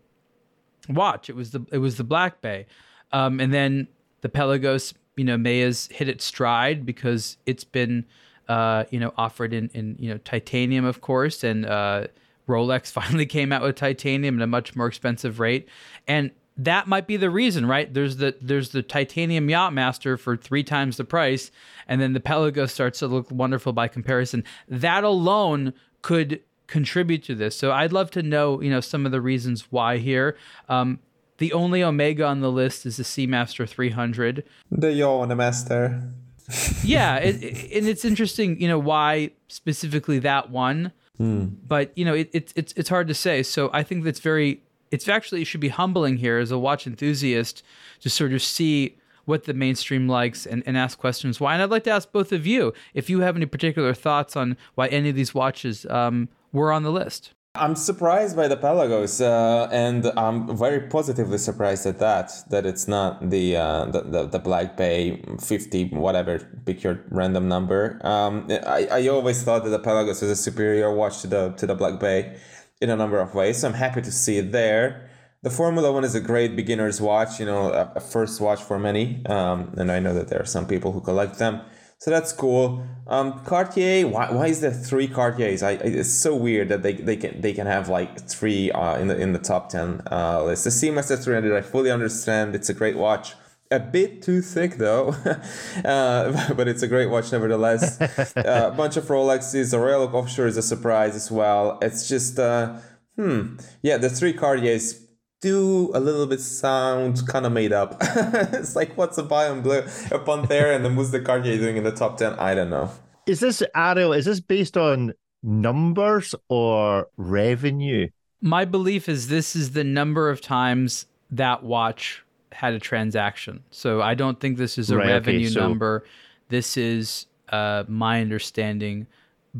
[0.89, 1.29] watch.
[1.29, 2.67] It was the it was the Black Bay.
[3.13, 3.89] Um, and then
[4.27, 8.05] the Pelagos, you know, may has hit its stride because it's been,
[8.49, 12.09] uh, you know, offered in, in, you know, titanium, of course, and uh,
[12.49, 15.69] Rolex finally came out with titanium at a much more expensive rate,
[16.09, 17.93] and that might be the reason, right?
[17.93, 21.53] There's the there's the titanium Yachtmaster for three times the price,
[21.87, 24.43] and then the Pelagos starts to look wonderful by comparison.
[24.67, 27.57] That alone could contribute to this.
[27.57, 30.37] So I'd love to know, you know, some of the reasons why here.
[30.69, 30.99] Um,
[31.39, 34.45] the only Omega on the list is the Seamaster 300.
[34.71, 36.13] The Yachtmaster.
[36.85, 40.93] yeah, it, it, and it's interesting, you know, why specifically that one.
[41.17, 41.47] Hmm.
[41.67, 43.43] But you know, it, it, it's it's hard to say.
[43.43, 44.63] So I think that's very.
[44.91, 47.63] It's actually it should be humbling here as a watch enthusiast
[48.01, 51.53] to sort of see what the mainstream likes and, and ask questions why.
[51.53, 54.57] And I'd like to ask both of you if you have any particular thoughts on
[54.77, 57.33] why any of these watches um, were on the list.
[57.59, 62.33] I'm surprised by the Pelagos, uh, and I'm very positively surprised at that.
[62.51, 66.39] That it's not the uh, the, the, the Black Bay fifty whatever.
[66.65, 68.01] Pick your random number.
[68.05, 71.67] Um, I, I always thought that the Pelagos is a superior watch to the to
[71.67, 72.39] the Black Bay
[72.81, 73.59] in a number of ways.
[73.59, 75.09] So I'm happy to see it there.
[75.43, 77.41] The Formula One is a great beginner's watch.
[77.41, 79.25] You know, a, a first watch for many.
[79.27, 81.63] Um, and I know that there are some people who collect them.
[81.99, 82.87] So that's cool.
[83.07, 85.63] Um, Cartier, why, why is there three Cartiers?
[85.63, 89.09] I, it's so weird that they, they can they can have like three uh, in
[89.09, 90.65] the in the top ten uh, list.
[90.65, 92.55] The Seamaster 300, I fully understand.
[92.55, 93.35] It's a great watch.
[93.71, 95.09] A bit too thick though,
[95.85, 97.99] uh, but it's a great watch nevertheless.
[98.37, 99.71] Uh, a bunch of Rolexes.
[99.71, 101.79] The Royal Oak Offshore is a surprise as well.
[101.81, 102.79] It's just, uh,
[103.17, 105.06] hmm, yeah, the three Cartiers
[105.41, 107.97] do a little bit sound kind of made up.
[108.01, 111.93] it's like what's a Ballon Bleu, a Panthère, and the Must you're doing in the
[111.93, 112.35] top ten?
[112.35, 112.91] I don't know.
[113.27, 114.13] Is this Ariel?
[114.13, 118.09] Is this based on numbers or revenue?
[118.41, 123.63] My belief is this is the number of times that watch had a transaction.
[123.71, 125.61] So I don't think this is a right, revenue okay, so...
[125.61, 126.05] number.
[126.49, 129.07] This is uh, my understanding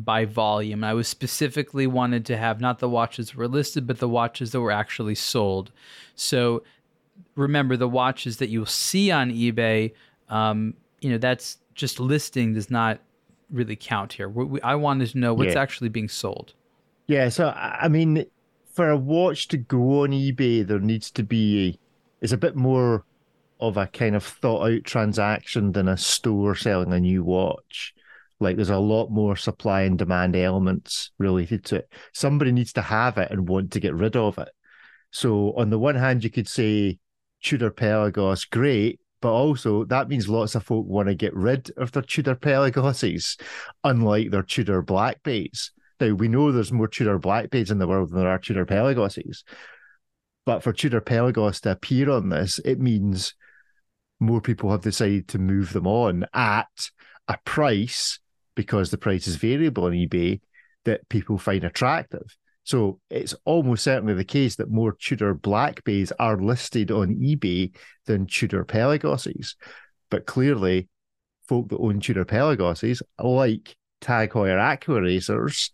[0.05, 0.83] by volume.
[0.83, 4.61] I was specifically wanted to have not the watches were listed, but the watches that
[4.61, 5.71] were actually sold.
[6.15, 6.63] So
[7.35, 9.93] remember, the watches that you'll see on eBay,
[10.29, 12.99] um, you know, that's just listing does not
[13.51, 14.29] really count here?
[14.29, 15.61] We, we, I wanted to know what's Yeah.
[15.61, 16.53] actually being sold.
[17.07, 18.25] Yeah, so I I mean,
[18.73, 21.79] for a watch to go on eBay, there needs to be
[22.21, 23.05] it's a bit more
[23.59, 27.93] of a kind of thought out transaction than a store selling a new watch.
[28.39, 31.91] Like there's a lot more supply and demand elements related to it.
[32.13, 34.49] Somebody needs to have it and want to get rid of it.
[35.11, 36.99] So on the one hand, you could say
[37.41, 41.91] Tudor Pelagos, great, but also that means lots of folk want to get rid of
[41.91, 43.39] their Tudor Pelagoses,
[43.83, 45.71] unlike their Tudor Black Bays.
[45.99, 48.65] Now we know there's more Tudor Black Bays in the world than there are Tudor
[48.65, 49.43] Pelagoses.
[50.45, 53.33] But for Tudor Pelagos to appear on this, it means
[54.19, 56.89] more people have decided to move them on at
[57.27, 58.19] a price
[58.57, 60.41] because the price is variable on eBay
[60.83, 62.35] that people find attractive.
[62.63, 67.73] So it's almost certainly the case that more Tudor Black Bays are listed on eBay
[68.07, 69.55] than Tudor Pelagoses.
[70.09, 70.89] But clearly,
[71.47, 75.71] folk that own Tudor Pelagoses, like Tag Heuer Aqua Racers,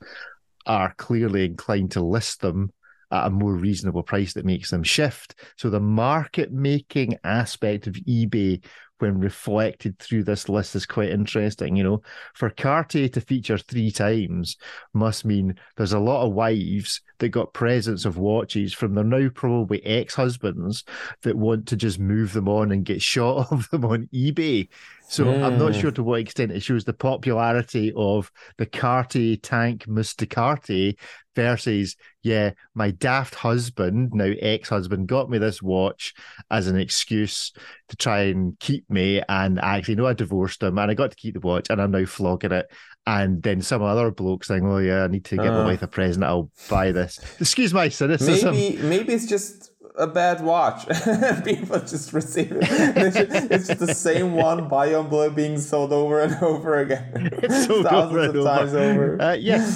[0.66, 2.70] are clearly inclined to list them
[3.12, 5.36] at a more reasonable price that makes them shift.
[5.58, 8.64] So the market making aspect of eBay
[9.04, 11.76] when reflected through this list is quite interesting.
[11.76, 12.02] You know,
[12.34, 14.56] for Cartier to feature three times
[14.94, 19.28] must mean there's a lot of wives that got presents of watches from their now
[19.28, 20.86] probably ex-husbands
[21.24, 24.70] that want to just move them on and get shot of them on eBay.
[25.14, 29.88] So I'm not sure to what extent it shows the popularity of the Cartier tank
[29.88, 30.94] Must de Cartier
[31.36, 36.16] versus, yeah, my daft husband, now ex-husband, got me this watch
[36.50, 37.52] as an excuse
[37.90, 39.22] to try and keep me.
[39.30, 41.80] And I actually, no, I divorced him and I got to keep the watch and
[41.80, 42.72] I'm now flogging it.
[43.06, 45.66] And then some other bloke saying, "Oh yeah, I need to get my Uh.
[45.66, 46.24] wife a present.
[46.24, 48.56] I'll buy this." Excuse my cynicism.
[48.56, 50.88] Maybe maybe it's just a bad watch.
[51.44, 52.64] People just receive it.
[52.64, 57.30] It's just, it's just the same one Ballon Bleu being sold over and over again.
[57.44, 59.22] It's sold Thousands over of times over.
[59.22, 59.72] Uh, yeah,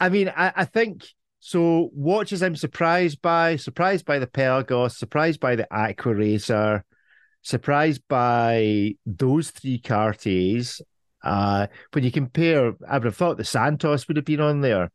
[0.00, 1.06] I mean, I, I think
[1.40, 1.90] so.
[1.92, 6.84] Watches I'm surprised by, surprised by the Pelagos, surprised by the Aqua Racer,
[7.42, 10.80] surprised by those three Cartiers.
[11.22, 14.90] Uh, when you compare, I would have thought the Santos would have been on there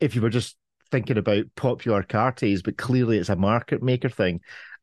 [0.00, 0.56] if you were just
[0.90, 4.40] thinking about popular Cartiers, but clearly it's a market maker thing,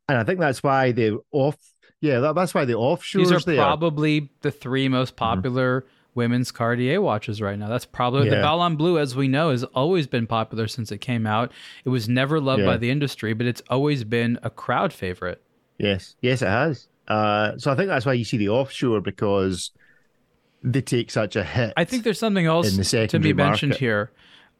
[0.07, 1.57] and I think that's why the off.
[2.01, 3.55] Yeah, that, that's why the offshores These are there.
[3.55, 3.63] Mm-hmm.
[3.63, 5.85] probably the three most popular
[6.15, 7.69] women's Cartier watches right now.
[7.69, 8.41] That's probably the Yeah.
[8.41, 11.51] Ballon Bleu, as we know, has always been popular since it came out.
[11.85, 12.67] It was never loved Yeah.
[12.67, 15.41] by the industry, but it's always been a crowd favorite.
[15.77, 16.87] Yes, yes, it has.
[17.07, 19.71] Uh, so I think that's why you see the offshore because
[20.61, 21.73] they take such a hit.
[21.77, 23.79] I think there's something else the to be mentioned market.
[23.79, 24.11] here.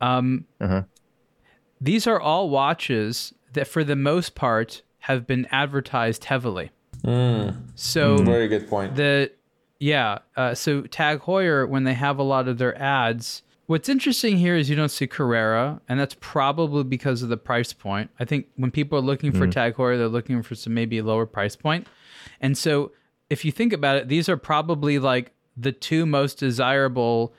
[0.01, 0.84] Um, Uh-huh.
[1.84, 6.72] These are all watches that, for the most part, have been advertised heavily.
[7.04, 7.50] Hmm.
[7.76, 8.26] So hmm.
[8.26, 8.96] Very good point.
[8.96, 9.32] the
[9.80, 14.38] yeah uh, so tag heuer when they have a lot of their ads what's interesting
[14.38, 18.10] here is you don't see carrera and that's probably because of the price point.
[18.17, 19.52] I think when people are looking for hmm.
[19.52, 21.88] tag heuer they're looking for some maybe lower price point.
[22.39, 22.93] And so
[23.30, 27.34] if you think about it these are probably like the two most desirable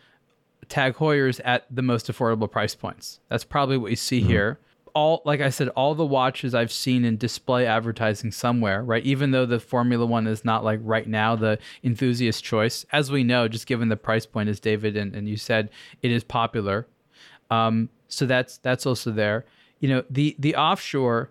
[0.65, 4.59] tag heuers at the most affordable price points that's probably what you see here
[4.95, 9.05] all like I said, all the watches I've seen in display advertising somewhere, right?
[9.05, 13.25] Even though the Formula One is not like right now the enthusiast choice, as we
[13.25, 15.69] know, just given the price point, as David and, and you said,
[16.03, 16.87] it is popular.
[17.51, 19.45] Um, so that's that's also there.
[19.81, 21.31] You know, the the offshore,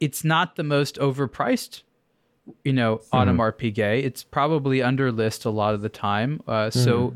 [0.00, 1.82] it's not the most overpriced,
[2.64, 4.04] you know, Audemars Piguet.
[4.04, 6.42] It's probably under list a lot of the time.
[6.48, 7.14] Uh, So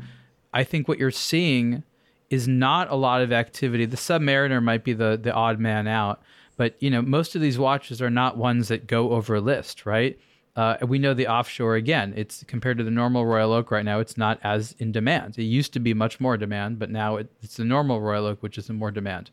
[0.53, 1.83] I think what you're seeing
[2.29, 3.85] is not a lot of activity.
[3.85, 6.21] The Submariner might be the the odd man out,
[6.57, 9.85] but you know most of these watches are not ones that go over a list,
[9.85, 10.17] right?
[10.53, 12.13] Uh, and we know the offshore again.
[12.17, 14.01] It's compared to the normal Royal Oak right now.
[14.01, 15.37] It's not as in demand.
[15.39, 18.43] It used to be much more demand, but now it, it's the normal Royal Oak
[18.43, 19.31] which is in more demand.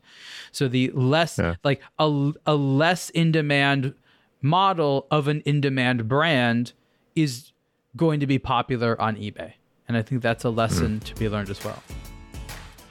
[0.53, 1.55] So the less Yeah.
[1.63, 3.95] like a a less in demand
[4.41, 6.71] model of an in demand brand
[7.15, 7.51] is
[7.97, 9.53] going to be popular on eBay,
[9.89, 11.03] and I think that's a lesson mm.
[11.03, 11.81] to be learned as well.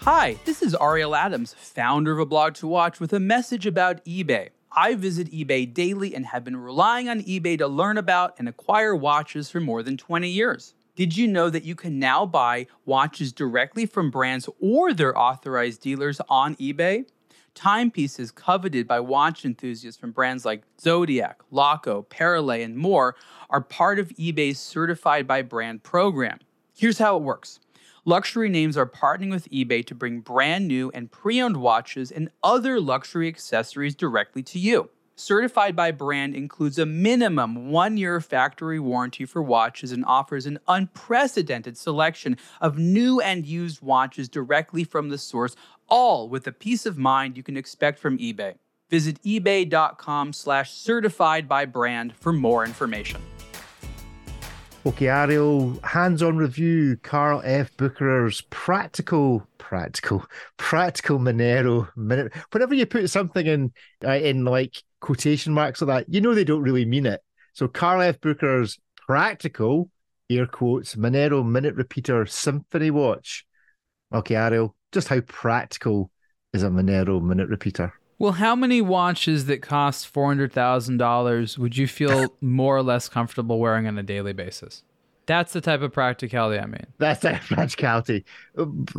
[0.01, 4.05] Hi, this is Ariel Adams, founder of A Blog to Watch, with a message about
[4.05, 4.49] eBay.
[4.73, 8.95] I visit eBay daily and have been relying on eBay to learn about and acquire
[8.95, 10.75] watches for more than 20 years.
[10.97, 15.81] Did you know that you can now buy watches directly from brands or their authorized
[15.81, 17.07] dealers on eBay?
[17.55, 23.15] Timepieces coveted by watch enthusiasts from brands like Zodiac, Laco, Parallel, and more
[23.51, 26.39] are part of eBay's Certified by Brand program.
[26.79, 27.59] Here's how it works.
[28.05, 32.31] Luxury names are partnering with eBay to bring brand new and pre owned watches and
[32.41, 34.89] other luxury accessories directly to you.
[35.17, 40.61] Certified by Brand includes a minimum one year factory warranty for watches and offers an
[40.69, 45.57] unprecedented selection of new and used watches directly from the source,
[45.89, 48.55] all with the peace of mind you can expect from eBay.
[48.89, 53.21] Visit ebay.com slash certified by brand for more information.
[54.89, 57.77] Okay, Ariel, hands-on review, Carl F.
[57.77, 60.25] Bucherer's practical, practical,
[60.57, 62.33] practical Manero minute.
[62.53, 63.73] Whenever you put something in,
[64.03, 67.21] uh, in like quotation marks like that, you know they don't really mean it.
[67.53, 68.19] So Carl F.
[68.23, 69.91] Bucherer's practical,
[70.31, 73.45] air quotes, Manero minute repeater symphony watch.
[74.11, 76.11] Okay, Ariel, just how practical
[76.55, 77.93] is a Manero minute repeater?
[78.19, 82.83] Well, how many watches that cost four hundred thousand dollars would you feel more or
[82.83, 84.83] less comfortable wearing on a daily basis?
[85.27, 86.87] That's the type of practicality I mean.
[86.97, 88.25] That's the practicality.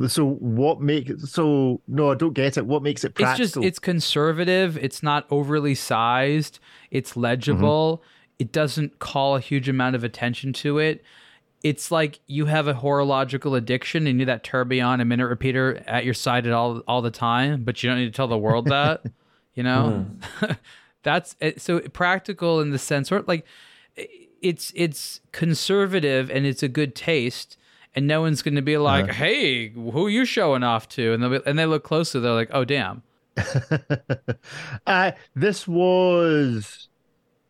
[0.07, 2.65] So what makes so no, I don't get it.
[2.65, 3.43] What makes it practical?
[3.43, 4.78] It's just it's conservative.
[4.78, 6.59] It's not overly sized.
[6.91, 7.97] It's legible.
[7.97, 8.36] Mm-hmm.
[8.39, 11.03] It doesn't call a huge amount of attention to it.
[11.62, 15.84] It's like you have a horological addiction and you need that tourbillon, a minute repeater
[15.88, 18.38] at your side at all all the time, but you don't need to tell the
[18.38, 19.03] world that.
[19.55, 20.05] you know,
[20.39, 20.57] mm.
[21.03, 23.45] that's so practical in the sense, or like
[24.41, 27.57] it's it's conservative and it's a good taste
[27.95, 29.14] and no one's going to be like, uh-huh.
[29.14, 32.51] "Hey, who are you showing off to?" And they and they look closer, they're like,
[32.53, 33.03] "Oh, damn."
[34.88, 36.89] uh, this was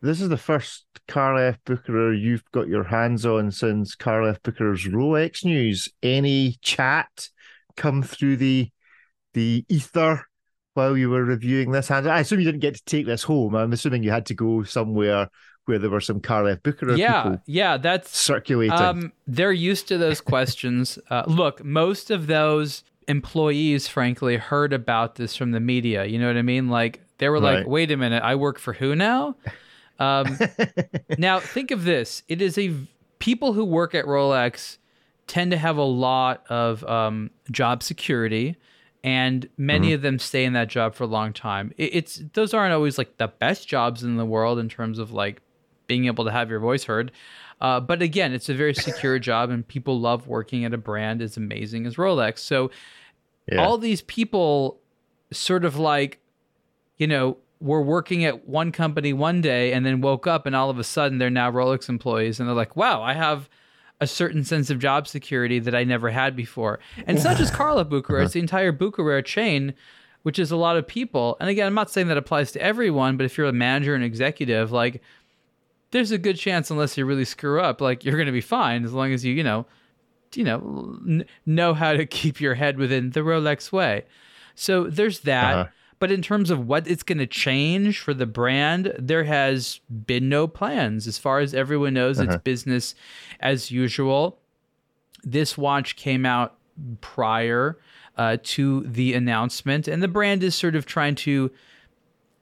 [0.02, 1.58] this is the first Carl F.
[1.66, 4.41] Bucherer you've got your hands on since Carl F.
[4.41, 5.89] Bucherer's Rolex news.
[6.02, 7.30] Any chat
[7.76, 8.70] come through the
[9.34, 10.26] the ether
[10.74, 11.91] while you were reviewing this?
[11.91, 13.56] And I assume you didn't get to take this home.
[13.56, 15.30] I'm assuming you had to go somewhere
[15.66, 16.60] where there were some Carl F.
[16.60, 18.72] Bucherer yeah, yeah, that's circulating.
[18.72, 20.97] Um, they're used to those questions.
[21.10, 26.06] uh, look, most of those employees, frankly, heard about this from the media.
[26.06, 26.70] You know what I mean?
[26.70, 27.60] Like they were right.
[27.60, 29.36] like, "Wait a minute, I work for who now?"
[30.00, 30.39] Um,
[31.18, 32.74] now think of this: it is a
[33.20, 34.78] people who work at Rolex
[35.28, 38.58] tend to have a lot of um, job security
[39.04, 39.95] and many mm-hmm.
[39.95, 41.72] of them stay in that job for a long time.
[41.78, 45.12] It, it's those aren't always like the best jobs in the world in terms of
[45.12, 45.41] like
[45.88, 47.12] being able to have your voice heard.
[47.62, 51.22] Uh, but again, it's a very secure job, and people love working at a brand
[51.22, 52.39] as amazing as Rolex.
[52.39, 52.72] So
[53.52, 53.64] yeah.
[53.64, 54.80] all these people
[55.32, 56.20] sort of like,
[56.97, 60.70] you know, were working at one company one day and then woke up and all
[60.70, 63.49] of a sudden they're now Rolex employees and they're like, wow, I have
[63.99, 66.80] a certain sense of job security that I never had before.
[67.05, 69.74] And it's not just Carla Bucherer, it's the entire Bucherer chain,
[70.24, 71.36] which is a lot of people.
[71.41, 74.03] And again, I'm not saying that applies to everyone, but if you're a manager and
[74.05, 75.01] executive, like
[75.91, 78.86] there's a good chance unless you really screw up, like you're going to be fine
[78.86, 79.66] as long as you, you know,
[80.34, 84.05] you know, n- know how to keep your head within the Rolex way.
[84.55, 85.55] So there's that.
[85.55, 85.70] Uh-huh.
[86.00, 90.30] But in terms of what it's going to change for the brand, there has been
[90.30, 91.08] no plans.
[91.08, 92.32] As far as everyone knows, uh-huh.
[92.32, 92.95] it's business
[93.41, 94.39] as usual.
[95.24, 96.56] This watch came out
[97.02, 97.78] prior
[98.18, 101.52] uh, to the announcement, and the brand is sort of trying to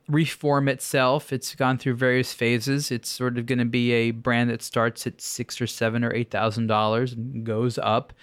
[0.08, 1.34] reform itself.
[1.34, 2.92] It's gone through various phases.
[2.92, 6.14] It's sort of going to be a brand that starts at six or seven or
[6.14, 8.14] eight thousand dollars and goes up.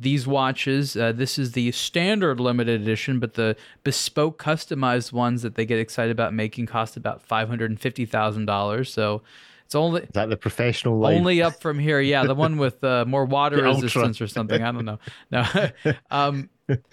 [0.00, 5.56] These watches, uh, this is the standard limited edition, but the bespoke, customized ones that
[5.56, 8.92] they get excited about making cost about five hundred and fifty thousand dollars.
[8.92, 9.22] So
[9.64, 11.16] it's only is that the professional life?
[11.16, 12.00] only up from here.
[12.00, 14.62] Yeah, the one with uh, more water resistance or something.
[14.62, 14.98] I don't know.
[15.30, 15.44] No,
[16.10, 16.48] um,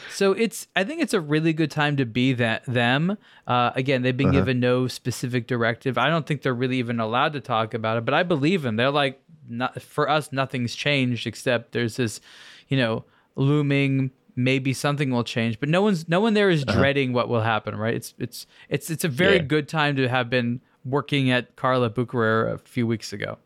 [0.10, 3.18] so it's I think it's a really good time to be that them.
[3.46, 4.40] Uh, again, they've been uh-huh.
[4.40, 5.98] given no specific directive.
[5.98, 8.76] I don't think they're really even allowed to talk about it, but I believe them.
[8.76, 12.22] They're like, not, for us, nothing's changed except there's this,
[12.68, 13.04] you know,
[13.36, 14.12] looming.
[14.38, 16.78] Maybe something will change, but no one's no one there is uh-huh.
[16.78, 17.76] dreading what will happen.
[17.76, 17.96] Right?
[17.96, 19.44] It's it's it's it's a very yeah.
[19.44, 23.38] good time to have been working at Carla Bucherer a few weeks ago.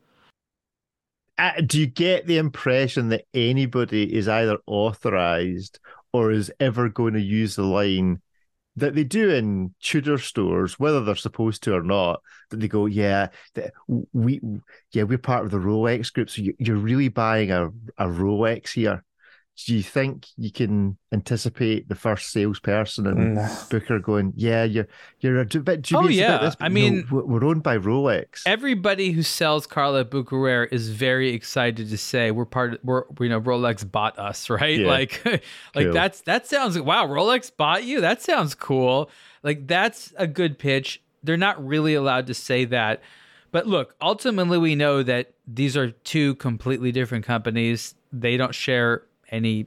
[1.38, 5.78] Uh, do you get the impression that anybody is either authorized
[6.12, 8.20] or is ever going to use the line
[8.76, 12.86] that they do in Tudor stores, whether they're supposed to or not, that they go,
[12.86, 13.28] yeah,
[14.12, 14.40] we,
[14.92, 17.66] yeah, we're part of the Rolex group, so you're really buying a,
[17.98, 19.04] a Rolex here
[19.66, 23.38] do you think you can anticipate the first salesperson and
[23.68, 24.88] Booker going, "Yeah, you're
[25.20, 26.34] you're a bit oh, dubious oh, yeah.
[26.34, 26.56] about this"?
[26.60, 28.42] I mean, no, we're owned by Rolex.
[28.46, 32.74] Everybody who sells Carla Bucherer is very excited to say we're part.
[32.74, 34.80] Of, we're you know Rolex bought us, right?
[34.80, 34.86] Yeah.
[34.86, 35.42] Like, like
[35.74, 35.92] cool.
[35.92, 37.06] that's that sounds wow.
[37.06, 38.00] Rolex bought you.
[38.00, 39.10] That sounds cool.
[39.42, 41.02] Like that's a good pitch.
[41.22, 43.02] They're not really allowed to say that.
[43.52, 47.94] But look, ultimately, we know that these are two completely different companies.
[48.12, 49.66] They don't share any,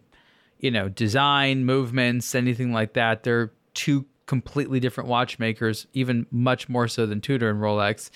[0.59, 3.23] you know, design movements, anything like that.
[3.23, 8.09] They're two completely different watchmakers, even much more so than Tudor and Rolex.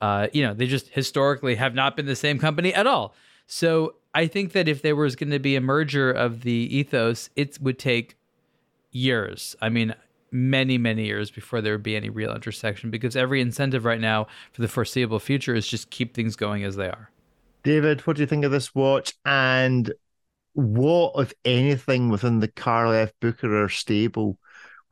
[0.00, 3.14] Uh, you know, they just historically have not been the same company at all.
[3.46, 7.30] So I think that if there was going to be a merger of the ethos,
[7.36, 8.16] it would take
[8.90, 9.54] years.
[9.60, 9.94] I mean,
[10.32, 14.26] many, many years before there would be any real intersection because every incentive right now
[14.52, 17.10] for the foreseeable future is just keep things going as they are.
[17.62, 19.14] David, what do you think of this watch?
[19.24, 19.92] And
[20.54, 23.12] what, if anything, within the Carl F.
[23.20, 24.38] Bucherer stable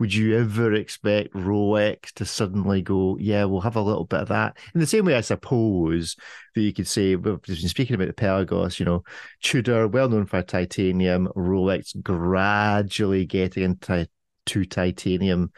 [0.01, 4.29] would you ever expect Rolex to suddenly go, yeah, we'll have a little bit of
[4.29, 4.57] that?
[4.75, 6.17] In the same way, I suppose
[6.55, 9.05] that you could say, we've been speaking about the Pelagos, you know,
[9.43, 14.09] Tudor, well known for titanium, Rolex gradually getting into
[14.47, 15.53] to titanium.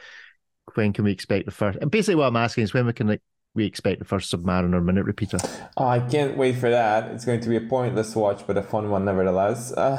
[0.75, 1.79] When can we expect the first?
[1.81, 3.23] And basically, what I'm asking is when we can like,
[3.55, 5.39] we expect the first Submariner minute repeater.
[5.77, 7.11] Oh, I can't wait for that.
[7.11, 9.73] It's going to be a pointless watch, but a fun one nevertheless.
[9.73, 9.99] Uh,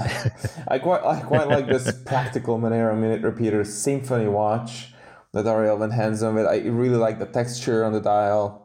[0.68, 4.94] I quite I quite like this practical Manero minute repeater symphony watch
[5.34, 6.46] that Ariel Van Hands on it.
[6.46, 8.64] I really like the texture on the dial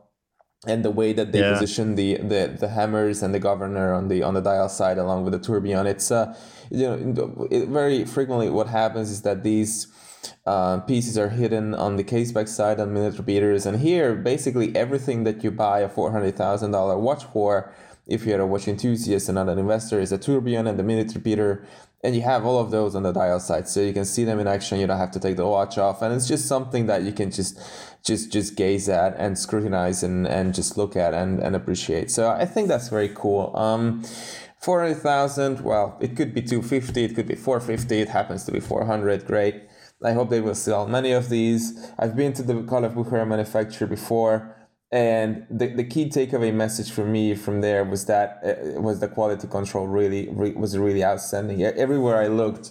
[0.66, 1.52] and the way that they yeah.
[1.52, 5.24] position the, the the hammers and the governor on the on the dial side along
[5.24, 5.86] with the tourbillon.
[5.86, 6.34] It's uh
[6.70, 9.86] you know it, very frequently what happens is that these
[10.46, 13.66] uh, pieces are hidden on the caseback side on minute repeaters.
[13.66, 17.72] And here, basically everything that you buy a $400,000 watch for,
[18.06, 21.14] if you're a watch enthusiast and not an investor, is a tourbillon and the minute
[21.14, 21.66] repeater.
[22.02, 24.38] And you have all of those on the dial side, so you can see them
[24.38, 24.78] in action.
[24.78, 27.32] You don't have to take the watch off, and it's just something that you can
[27.32, 27.58] just,
[28.04, 32.12] just, just gaze at and scrutinize and, and just look at and, and appreciate.
[32.12, 33.54] So I think that's very cool.
[33.56, 34.04] Um,
[34.60, 39.26] 400,000, well, it could be 250, it could be 450, it happens to be 400,
[39.26, 39.62] great.
[40.02, 41.90] I hope they will sell many of these.
[41.98, 42.94] I've been to the Carl F.
[42.94, 44.54] Bucherer manufacturer before,
[44.92, 49.08] and the, the key takeaway message for me from there was that uh, was the
[49.08, 51.62] quality control really re, was really outstanding.
[51.62, 52.70] Everywhere I looked,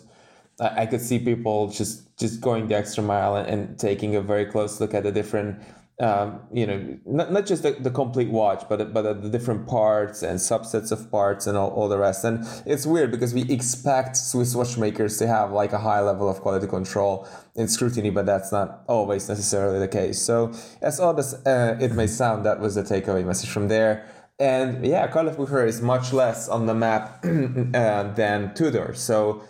[0.60, 4.22] I, I could see people just just going the extra mile and, and taking a
[4.22, 5.62] very close look at the different
[6.00, 10.22] um, you know, not, not just the, the complete watch, but but the different parts
[10.22, 12.24] and subsets of parts and all, all the rest.
[12.24, 16.40] And it's weird because we expect Swiss watchmakers to have like a high level of
[16.42, 20.22] quality control and scrutiny, but that's not always necessarily the case.
[20.22, 24.08] So as odd as uh, it may sound, that was the takeaway message from there.
[24.40, 25.40] And yeah, Carl F.
[25.40, 28.94] Is much less on the map uh, than Tudor.
[28.94, 29.42] So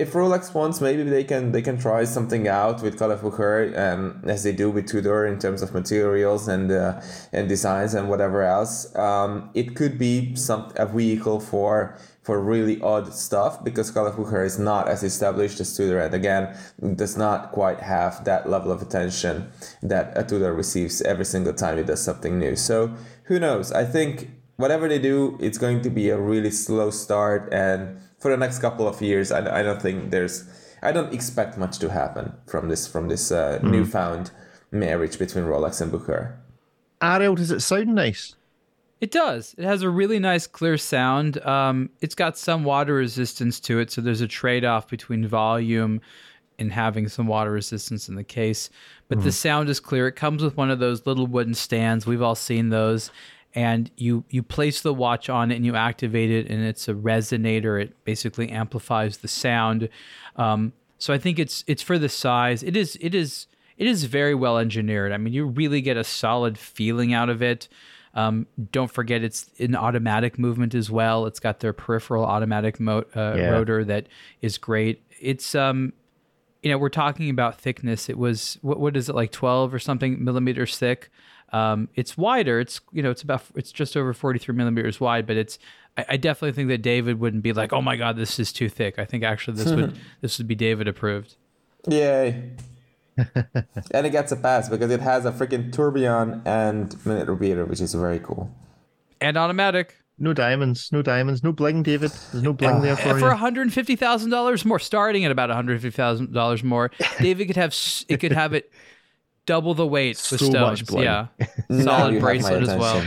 [0.00, 3.22] if Rolex wants, maybe they can they can try something out with Carl F.
[3.22, 7.00] Um, as they do with Tudor in terms of materials and uh,
[7.32, 8.94] and designs and whatever else.
[8.96, 14.18] Um, it could be some a vehicle for for really odd stuff because F.
[14.50, 16.56] Is not as established as Tudor, and again,
[16.96, 19.50] does not quite have that level of attention
[19.82, 22.56] that a Tudor receives every single time it does something new.
[22.56, 22.94] So
[23.24, 23.70] who knows?
[23.72, 28.30] I think whatever they do, it's going to be a really slow start and for
[28.30, 30.48] the next couple of years, I, I don't think there's,
[30.82, 33.70] I don't expect much to happen from this from this uh, mm.
[33.70, 34.30] newfound
[34.70, 36.36] marriage between Rolex and Bucherer.
[37.02, 38.36] Ariel, does it sound nice?
[39.00, 39.54] It does.
[39.56, 41.42] It has a really nice, clear sound.
[41.46, 46.02] Um, it's got some water resistance to it, so there's a trade-off between volume
[46.58, 48.68] and having some water resistance in the case.
[49.08, 50.06] But mm the sound is clear.
[50.06, 52.06] It comes with one of those little wooden stands.
[52.06, 53.10] We've all seen those,
[53.54, 56.94] and you you place the watch on it and you activate it and it's a
[56.94, 57.82] resonator.
[57.82, 59.88] It basically amplifies the sound.
[60.36, 62.62] Um, so i think it's it's for the size.
[62.62, 63.46] It is it is
[63.76, 65.12] it is very well engineered.
[65.12, 67.68] I mean you really get a solid feeling out of it.
[68.14, 71.26] Um, don't forget it's an automatic movement as well.
[71.26, 73.50] It's got their peripheral automatic mo- uh, yeah.
[73.50, 74.08] rotor that
[74.42, 75.02] is great.
[75.20, 75.92] It's um
[76.62, 78.08] you know we're talking about thickness.
[78.08, 81.10] It was what, what is it like 12 or something millimeters thick
[81.52, 82.60] um, it's wider.
[82.60, 85.58] It's you know it's about it's just over 43 millimeters wide, but it's
[85.96, 88.68] I, I, definitely think that David wouldn't be like, oh my god, this is too
[88.68, 88.98] thick.
[88.98, 91.36] I think actually this would this would be David approved.
[91.88, 92.52] Yay.
[93.90, 97.80] and it gets a pass because it has a freaking tourbillon and minute repeater, which
[97.80, 98.50] is very cool.
[99.20, 99.96] And automatic.
[100.22, 102.10] No diamonds, no diamonds, no bling, David.
[102.10, 103.18] There's no bling uh, there for, you.
[103.18, 103.36] for you.
[103.36, 106.90] hundred fifty thousand dollars more, starting at about one hundred fifty thousand dollars more.
[107.20, 107.74] David could have
[108.06, 108.70] it could have it
[109.50, 110.84] double the weight so with stones.
[110.92, 111.26] Yeah,
[111.82, 113.04] solid bracelet as well.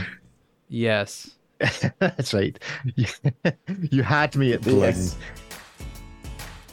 [0.68, 1.30] Yes,
[1.98, 2.58] that's right.
[3.90, 4.80] you had me at bling.
[4.80, 5.16] Yes.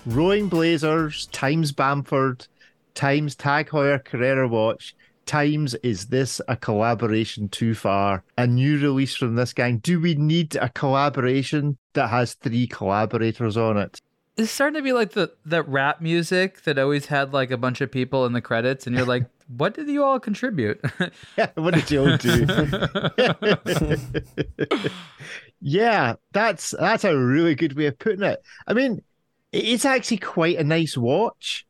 [0.06, 2.48] Rowing Blazers times Bamford
[2.96, 4.94] times Tag Heuer Carrera watch
[5.26, 8.26] times is this a collaboration too far?
[8.38, 9.78] A new release from this gang.
[9.78, 14.02] Do we need a collaboration that has three collaborators on it?
[14.38, 17.82] It's starting to be like the that rap music that always had like a bunch
[17.82, 19.26] of people in the credits, and you're like,
[19.58, 20.80] what did you all contribute?
[21.56, 22.48] what did you all do?
[25.62, 28.42] yeah, that's that's a really good way of putting it.
[28.68, 29.02] I mean,
[29.52, 31.66] it's actually quite a nice watch.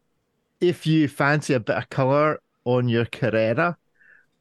[0.62, 3.78] if you fancy a bit of color on your Carrera,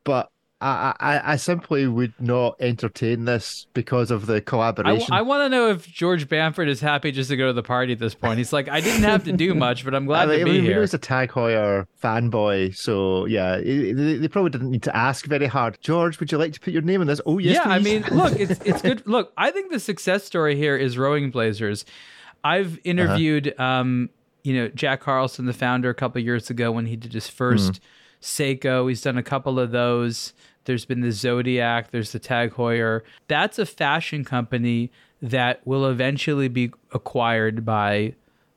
[0.04, 0.30] but
[0.62, 5.04] I, I, I simply would not entertain this because of the collaboration.
[5.12, 5.26] I, collaboration.
[5.28, 7.98] want to know if George Bamford is happy just to go to the party at
[7.98, 8.36] this point.
[8.36, 10.61] He's like, I didn't have to do much, but I'm glad I to be know
[10.61, 10.80] here.
[10.82, 15.24] he's a Tag Heuer fanboy, so yeah, it- they, they probably didn't need to ask
[15.26, 15.78] very hard.
[15.80, 17.20] George, would you like to put your name on this?
[17.24, 19.06] Oh yes, yeah, I mean, look, it's it's good.
[19.06, 21.84] Look, I think the success story here is rowing blazers.
[22.44, 24.11] I've interviewed, um,
[24.42, 27.80] you know, Jack Carlson, the founder, a couple years ago when he did his first
[28.20, 28.88] Seiko.
[28.88, 30.32] He's done a couple of those.
[30.70, 31.90] There's been the Zodiac.
[31.90, 33.00] There's the Tag Heuer.
[33.26, 38.14] That's a fashion company that will eventually be acquired by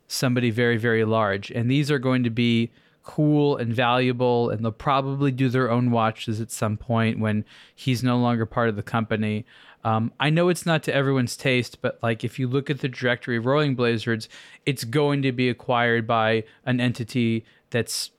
[0.07, 2.69] somebody very very large and these are going to be
[3.01, 7.43] cool and valuable and they'll probably do their own watches at some point when
[7.73, 9.43] he's no longer part of the company
[9.83, 12.87] um, i know it's not to everyone's taste but like if you look at the
[12.89, 14.29] directory of rowing blazers
[14.67, 18.11] it's going to be acquired by an entity that's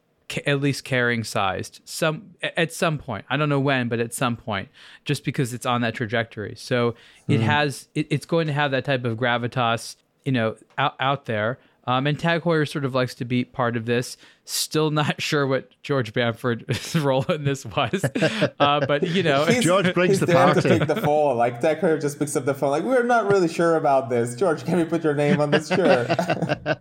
[0.47, 1.81] at least Kering sized.
[1.85, 3.25] Some at some point.
[3.29, 4.69] I don't know when but at some point
[5.05, 6.55] just because it's on that trajectory.
[6.57, 6.95] So
[7.29, 11.27] it has it, it's going to have that type of gravitas you know out, out
[11.27, 11.59] there.
[11.87, 14.17] Um, and Tag Heuer sort of likes to be part of this.
[14.47, 19.65] Still not sure what George Bamford's role in this was, uh, but you know, He's-
[19.65, 20.61] George brings he's the there party.
[20.61, 21.37] to pick the phone.
[21.39, 22.71] Like Tag Heuer just picks up the phone.
[22.71, 24.35] Like we're not really sure about this.
[24.37, 25.69] George, can we put your name on this?
[25.69, 26.07] Sure.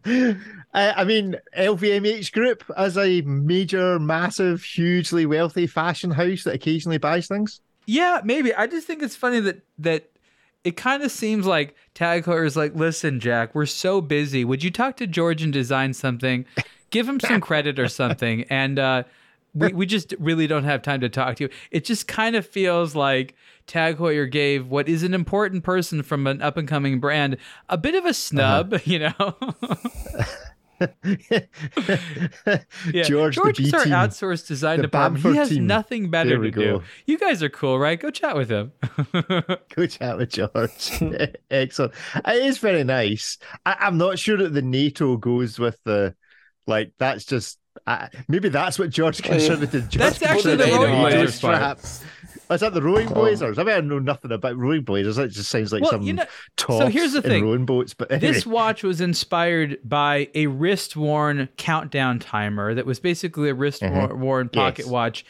[0.06, 6.98] I, I mean, LVMH Group as a major, massive, hugely wealthy fashion house that occasionally
[6.98, 7.62] buys things.
[7.86, 8.54] Yeah, maybe.
[8.54, 10.10] I just think it's funny that that
[10.64, 14.46] it kind of seems like Tag Heuer is like, listen, Jack, we're so busy.
[14.46, 16.46] Would you talk to George and design something?
[16.94, 18.46] Give him some credit or something.
[18.50, 19.04] And uh,
[19.54, 21.50] we we just really don't have time to talk to you.
[21.72, 23.36] It just kind of feels like
[23.68, 27.38] Tag Heuer gave what is an important person from an up and coming brand
[27.70, 29.36] a bit of a snub, you know.
[32.92, 33.04] Yeah.
[33.04, 33.94] George, George the B is our team.
[33.94, 35.24] outsourced design department.
[35.24, 35.66] He has team.
[35.66, 36.84] nothing better to we do.
[37.06, 37.98] You guys are cool, right?
[37.98, 38.74] Go chat with him.
[39.76, 41.02] Go chat with George.
[41.50, 41.94] Excellent.
[42.16, 43.38] It is very nice.
[43.66, 46.16] I, I'm not sure that the NATO goes with the
[46.68, 46.92] like.
[46.98, 49.90] That's just uh, maybe that's what George contributed.
[49.90, 51.56] George That's actually the contributed rowing NATO blazers part.
[51.58, 52.04] straps.
[52.50, 53.58] Oh, is that the rowing blazers?
[53.58, 55.18] I mean, I know nothing about rowing blazers.
[55.18, 56.26] It just sounds like Well, some you know-
[56.58, 57.44] toss here's the in thing.
[57.46, 57.94] rowing boats.
[57.94, 58.34] But anyway.
[58.34, 63.82] This watch was inspired by a wrist worn countdown timer that was basically a wrist
[63.82, 64.88] worn pocket Yes.
[64.88, 65.26] watch.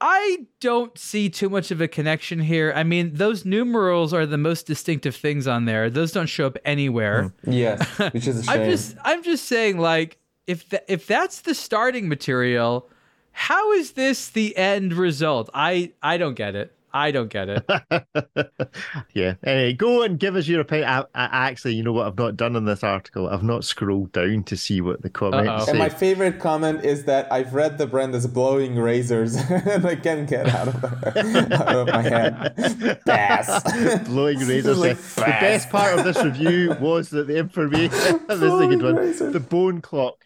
[0.00, 2.72] I don't see too much of a connection here.
[2.74, 5.90] I mean, those numerals are the most distinctive things on there.
[5.90, 7.32] Those don't show up anywhere.
[7.44, 7.52] Mm-hmm.
[7.52, 8.60] yes, which is a shame.
[8.60, 12.88] I'm just I'm just saying like if th- if that's the starting material,
[13.32, 15.50] how is this the end result?
[15.52, 16.74] I I don't get it.
[16.92, 17.64] I don't get it.
[19.14, 19.34] yeah.
[19.44, 20.88] Anyway, go and give us your opinion.
[20.88, 22.06] I, I actually, you know what?
[22.06, 23.28] I've not done in this article.
[23.28, 25.64] I've not scrolled down to see what the comments Uh-oh.
[25.66, 25.70] say.
[25.72, 29.96] and my favorite comment is that I've read the brand is blowing razors, and I
[29.96, 30.84] can't get out of,
[31.52, 33.00] out of my head.
[33.04, 34.04] Bass.
[34.04, 34.78] blowing razors.
[34.78, 38.20] like the best part of this review was that the information.
[38.28, 38.96] this is a good one.
[38.96, 39.32] razors.
[39.32, 40.24] The bone clock.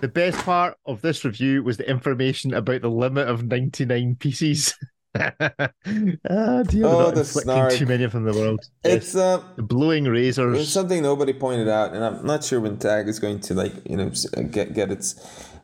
[0.00, 4.74] The best part of this review was the information about the limit of 99 pieces.
[6.30, 7.72] ah, dear, Oh, the snark.
[7.72, 8.60] too many in the world.
[8.84, 10.68] It's uh, the blowing It's razors.
[10.72, 13.96] something nobody pointed out, and I'm not sure when Tag is going to like you
[13.96, 15.14] know uh, get get its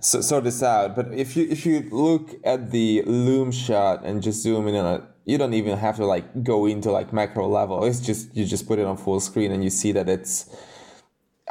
[0.01, 0.97] so, sort this out.
[0.97, 4.95] But if you if you look at the loom shot and just zoom in on
[4.97, 7.85] it, you don't even have to like go into like macro level.
[7.85, 10.55] It's just you just put it on full screen and you see that it's.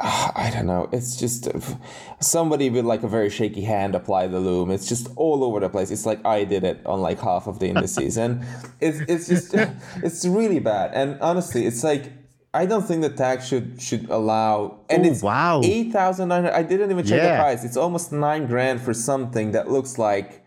[0.00, 0.88] Ah, I don't know.
[0.92, 1.60] It's just uh,
[2.20, 4.70] somebody with like a very shaky hand apply the loom.
[4.72, 5.90] It's just all over the place.
[5.92, 8.44] It's like I did it on like half of the indices, and
[8.80, 9.54] it's it's just
[10.02, 10.90] it's really bad.
[10.94, 12.12] And honestly, it's like
[12.52, 14.80] I don't think the tax should should allow.
[14.90, 15.60] And Oh, it's wow.
[15.62, 16.56] eight thousand nine hundred.
[16.56, 17.64] I didn't even check the price.
[17.64, 20.42] It's almost nine grand for something that looks like.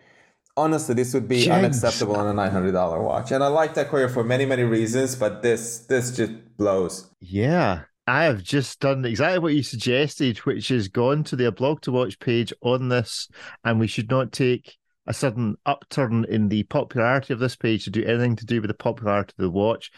[0.58, 1.54] Honestly, this would be Jeez.
[1.54, 3.32] unacceptable on a nine hundred dollar watch.
[3.32, 7.10] And I like that Carrera for many many reasons, but this this just blows.
[7.22, 7.84] Yeah.
[8.08, 11.92] I have just done exactly what you suggested, which is gone to their blog to
[11.92, 13.28] watch page on this,
[13.66, 17.90] and we should not take a sudden upturn in the popularity of this page to
[17.90, 19.92] do anything to do with the popularity of the watch.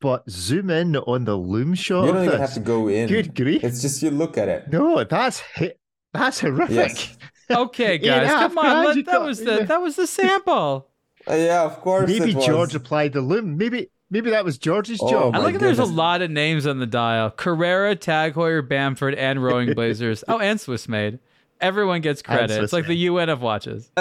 [0.00, 2.06] But zoom in on the loom shot.
[2.06, 2.40] You don't even this.
[2.40, 3.08] have to go in.
[3.08, 3.64] Good grief.
[3.64, 4.70] It's just you look at it.
[4.70, 5.42] No, that's.
[6.12, 6.76] That's horrific.
[6.76, 7.16] Yes.
[7.48, 8.64] Okay, Eight guys, half come on.
[8.64, 9.58] grand Let, that got, was yeah.
[9.58, 10.88] the that was the sample.
[11.30, 12.10] Uh, yeah, of course.
[12.10, 12.44] Maybe it was.
[12.44, 13.56] George applied the loom.
[13.56, 15.34] Maybe maybe that was George's Oh, job.
[15.34, 18.66] I my look at there's a lot of names on the dial: Carrera, Tag Heuer,
[18.66, 20.22] Bamford, and Rowing Blazers.
[20.28, 21.18] oh, and Swiss Made.
[21.58, 22.62] Everyone gets credit.
[22.62, 23.90] It's like the UN of watches.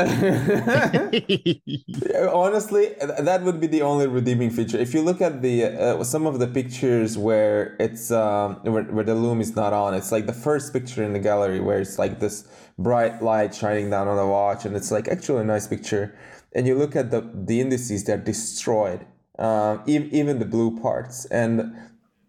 [2.29, 4.77] Honestly, that would be the only redeeming feature.
[4.77, 9.03] If you look at the uh, some of the pictures where it's um, where, where
[9.05, 11.97] the loom is not on, it's like the first picture in the gallery where it's
[11.97, 12.45] like this
[12.77, 16.13] bright light shining down on the watch, and it's like actually a nice picture.
[16.53, 19.05] And you look at the the indices; they're destroyed,
[19.39, 21.25] um, even even the blue parts.
[21.25, 21.75] And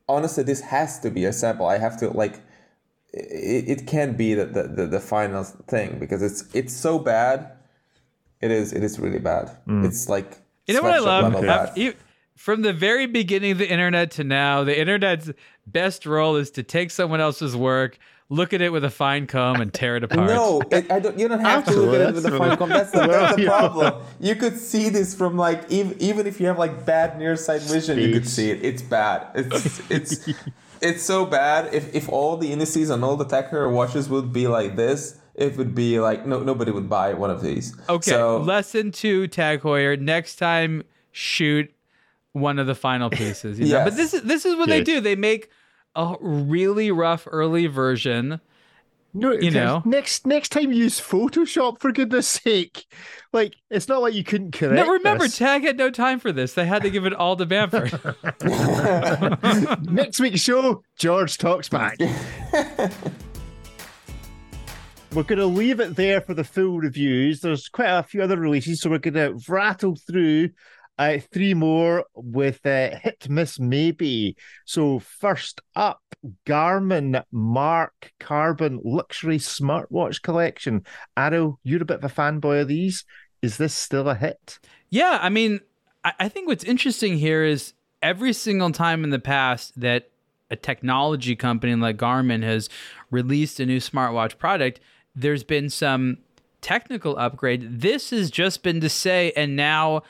[0.09, 1.67] honestly, this has to be a sample.
[1.67, 2.41] I have to like
[3.13, 7.53] it, it can't be the, the, the, final thing because it's it's so bad.
[8.41, 9.57] It is it is really bad.
[9.67, 9.87] Mm.
[9.87, 11.77] It's like you know what I love.
[11.77, 11.95] You,
[12.37, 15.31] from the very beginning of the internet to now, the internet's
[15.67, 17.99] best role is to take someone else's work,
[18.29, 20.29] look at it with a fine comb, and tear it apart.
[20.29, 21.18] No, it, I don't.
[21.18, 22.68] You don't have to look at it with a fine comb.
[22.68, 24.03] That's the, that's the problem.
[24.20, 27.62] You could see this from like even even if you have like bad near sight
[27.62, 28.64] vision, you could see it.
[28.64, 29.29] It's bad.
[29.35, 30.29] It's it's
[30.81, 31.72] it's so bad.
[31.74, 35.18] If if all the indices on all the Tag Heuer watches would be like this,
[35.35, 37.77] it would be like no nobody would buy one of these.
[37.89, 38.11] Okay.
[38.11, 39.99] So, lesson two, Tag Heuer.
[40.01, 41.72] Next time, shoot
[42.33, 43.59] one of the final pieces.
[43.59, 43.70] You know?
[43.72, 43.85] yes.
[43.85, 44.81] But this is this is what Good.
[44.81, 45.01] they do.
[45.01, 45.51] They make
[45.97, 48.41] a really rough early version
[49.19, 52.85] no, you know, next next time you use Photoshop for goodness sake.
[53.33, 54.75] Like it's not like you couldn't correct.
[54.75, 55.39] No, remember, this.
[55.39, 56.53] Tag had no time for this.
[56.53, 57.99] They had to give it all to Bamford.
[59.91, 61.99] next week's show, George talks back.
[65.15, 67.41] we're going to leave it there for the full reviews.
[67.41, 70.51] There's quite a few other releases, so we're going to rattle through
[70.99, 74.37] uh, three more with uh, hit miss maybe.
[74.65, 76.01] So first up,
[76.47, 80.85] Garmin MARQ Carbon Luxury Smartwatch Collection.
[81.17, 83.05] Arrow, you're a bit of a fanboy of these.
[83.43, 84.59] Is this still a hit?
[84.91, 85.61] Yeah, I mean,
[86.05, 90.11] I, I think what's interesting here is every single time in the past that
[90.51, 92.69] a technology company like Garmin has
[93.11, 94.81] released a new smartwatch product,
[95.15, 96.19] there's been some
[96.61, 97.81] technical upgrade.
[97.81, 100.03] This has just been to say, and now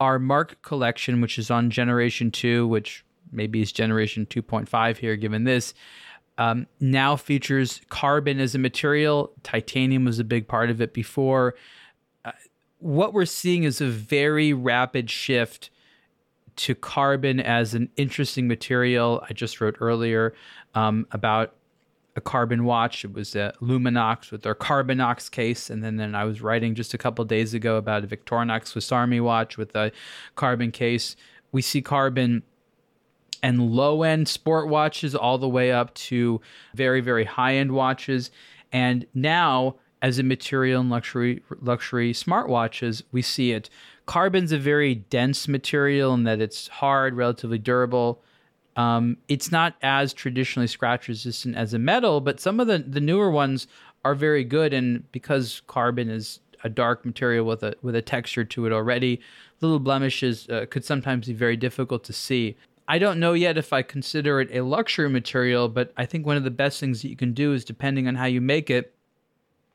[0.00, 5.44] our MARQ collection, which is on generation two, which maybe is generation 2.5 here, given
[5.44, 5.74] this,
[6.38, 9.32] um, now features carbon as a material.
[9.42, 11.54] Titanium was a big part of it before.
[12.24, 12.32] Uh,
[12.78, 15.70] what we're seeing is a very rapid shift
[16.56, 19.22] to carbon as an interesting material.
[19.28, 20.34] I just wrote earlier
[20.74, 21.54] um, about
[22.20, 23.04] a carbon watch.
[23.04, 26.92] It was a Luminox with their Carbonox case, and then, then I was writing just
[26.92, 29.90] a couple days ago about a Victorinox Swiss Army watch with a
[30.36, 31.16] carbon case.
[31.50, 32.42] We see carbon
[33.42, 36.42] and low end sport watches all the way up to
[36.74, 38.30] very very high end watches,
[38.70, 43.70] and now as a material in luxury luxury smartwatches, we see it.
[44.04, 48.22] Carbon's a very dense material in that it's hard, relatively durable
[48.76, 53.00] um, it's not as traditionally scratch resistant as a metal, but some of the, the
[53.00, 53.66] newer ones
[54.04, 54.72] are very good.
[54.72, 59.20] And because carbon is a dark material with a with a texture to it already,
[59.60, 62.56] little blemishes uh, could sometimes be very difficult to see.
[62.88, 66.36] I don't know yet if I consider it a luxury material, but I think one
[66.36, 68.92] of the best things that you can do is depending on how you make it,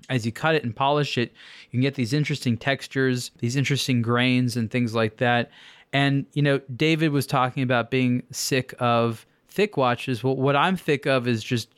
[0.10, 1.32] as you cut it and polish it,
[1.66, 5.50] you can get these interesting textures, these interesting grains, and things like that.
[5.96, 10.26] And, you know, David was talking about being sick of thick watches.
[10.26, 11.70] Well, what I'm thick of is just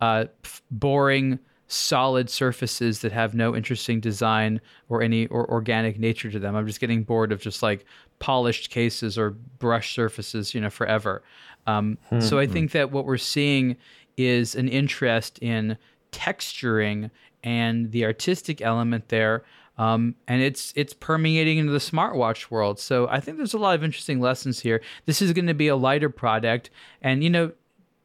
[0.00, 0.24] uh,
[0.70, 6.56] boring, solid surfaces that have no interesting design or any or organic nature to them.
[6.56, 7.84] I'm just getting bored of just like
[8.20, 11.22] polished cases or brush surfaces, you know, forever.
[11.66, 12.20] Um, mm-hmm.
[12.20, 13.76] So I think that what we're seeing
[14.16, 15.76] is an interest in
[16.10, 17.10] texturing
[17.44, 19.44] and the artistic element there
[19.78, 22.78] um, and it's it's permeating into the smartwatch world.
[22.78, 24.82] So I think there's a lot of interesting lessons here.
[25.06, 26.70] This is going to be a lighter product,
[27.00, 27.52] and you know,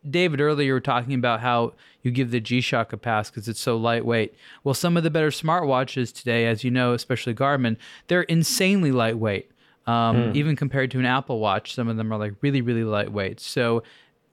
[0.07, 3.61] David earlier you were talking about how you give the G-Shock a pass because it's
[3.61, 4.36] so lightweight.
[4.63, 9.49] Well, some of the better smartwatches today, as you know, especially Garmin, they're insanely lightweight.
[9.86, 10.36] Um, mm.
[10.36, 13.39] Even compared to an Apple Watch, some of them are like really, really lightweight.
[13.39, 13.84] So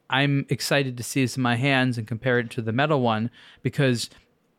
[0.08, 3.30] I'm excited to see this in my hands and compare it to the metal one
[3.62, 4.10] because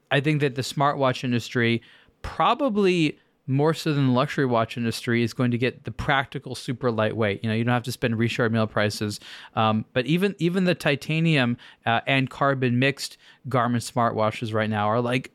[0.10, 1.82] I think that the smartwatch industry
[2.22, 3.18] probably
[3.48, 7.44] more so than the luxury watch industry is going to get the practical super lightweight.
[7.44, 9.20] You know you don't have to spend Richard Mille prices.
[9.56, 13.18] Um, but even even the titanium uh, and carbon mixed
[13.50, 15.32] garmin smartwatches right now are like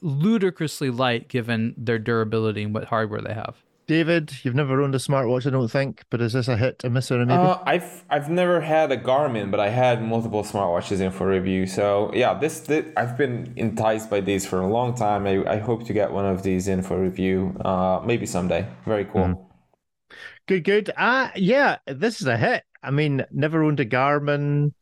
[0.00, 3.56] ludicrously light given their durability and what hardware they have
[3.88, 6.90] David, you've never owned a smartwatch, I don't think, but is this a hit, a
[6.90, 7.38] miss, or a maybe?
[7.40, 11.66] Uh, I've I've never had a Garmin, but I had multiple smartwatches in for review.
[11.66, 15.26] So yeah, this, this I've been enticed by these for a long time.
[15.26, 18.66] I, I hope to get one of these in for review, uh, maybe someday.
[18.84, 19.24] Very cool.
[19.24, 19.44] Mm.
[20.46, 20.90] Good, good.
[20.96, 22.64] Uh yeah, this is a hit.
[22.82, 24.72] I mean, never owned a Garmin,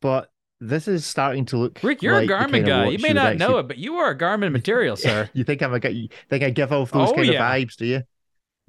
[0.00, 0.30] but
[0.60, 1.80] this is starting to look.
[1.84, 2.88] Rick, you're like a Garmin guy.
[2.88, 5.30] You may would not actually- know it, but you are a Garmin material, sir.
[5.34, 5.90] You think I'm a guy?
[5.90, 7.44] You think I give off those Oh, kind yeah.
[7.54, 7.76] of vibes?
[7.76, 8.02] Do you?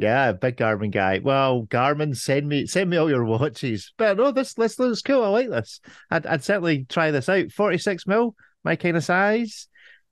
[0.02, 1.20] Yeah, big Garmin guy.
[1.20, 3.93] Well, Garmin, send me send me all your watches.
[3.97, 5.24] But no, this this looks cool.
[5.24, 5.80] I like this.
[6.10, 7.52] I'd I'd certainly try this out.
[7.52, 9.68] Forty six mil, my kind of size.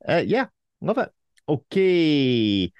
[0.07, 0.45] Uh, yeah,
[0.79, 1.09] love it.
[1.49, 2.71] Okay.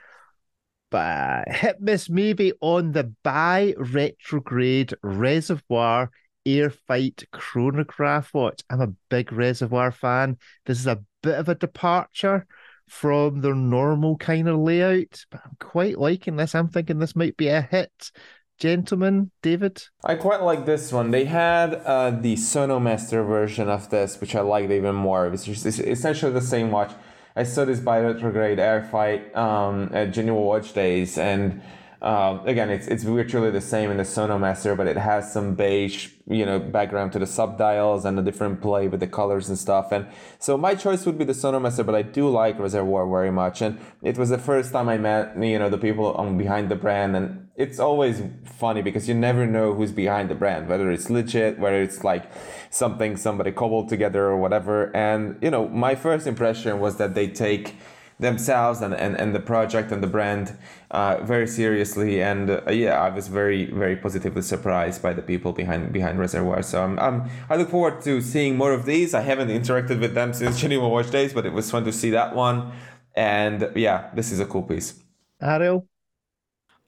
[0.92, 6.12] But hit miss maybe on the bi retrograde reservoir
[6.46, 8.62] Airfight chronograph watch.
[8.70, 10.38] I'm a big reservoir fan.
[10.68, 12.46] This is a bit of a departure
[12.90, 16.56] from their normal kind of layout, but I'm quite liking this.
[16.56, 18.12] I'm thinking this might be a hit.
[18.58, 19.82] Gentlemen, David.
[20.04, 21.12] I quite like this one.
[21.12, 25.26] They had uh, the Sonomaster version of this, which I liked even more.
[25.26, 26.92] It was just, it's essentially the same watch.
[27.36, 31.62] I saw this Bi-Retrograde Airfight um, at Geneva Watch Days, and
[32.02, 36.12] uh, again, it's it's virtually the same in the Sonomaster, but it has some beige,
[36.28, 39.92] you know, background to the subdials and a different play with the colors and stuff.
[39.92, 43.62] And so my choice would be the Sonomaster, but I do like Reservoir very much.
[43.62, 46.76] And it was the first time I met, you know, the people on behind the
[46.76, 51.10] brand, and it's always funny because you never know who's behind the brand, whether it's
[51.10, 52.32] legit, whether it's like
[52.70, 54.96] something somebody cobbled together or whatever.
[54.96, 57.76] And you know, my first impression was that they take
[58.20, 60.58] themselves and, and, and the project and the brand
[60.92, 62.22] uh, very seriously.
[62.22, 66.62] And uh, yeah I was very very positively surprised by the people behind behind Reservoir.
[66.62, 69.14] So I'm, I'm I look forward to seeing more of these.
[69.14, 72.12] I haven't interacted with them since Geneva Watch Days but it was fun to see
[72.12, 72.72] that one.
[73.16, 75.00] And yeah this is a cool piece.
[75.42, 75.88] Ariel.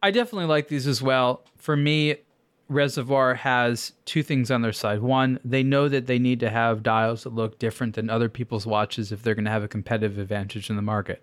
[0.03, 1.45] I definitely like these as well.
[1.57, 2.15] For me,
[2.71, 5.01] Reservoir has two things on their side.
[5.01, 8.65] One, they know that they need to have dials that look different than other people's
[8.65, 11.21] watches if they're going to have a competitive advantage in the market.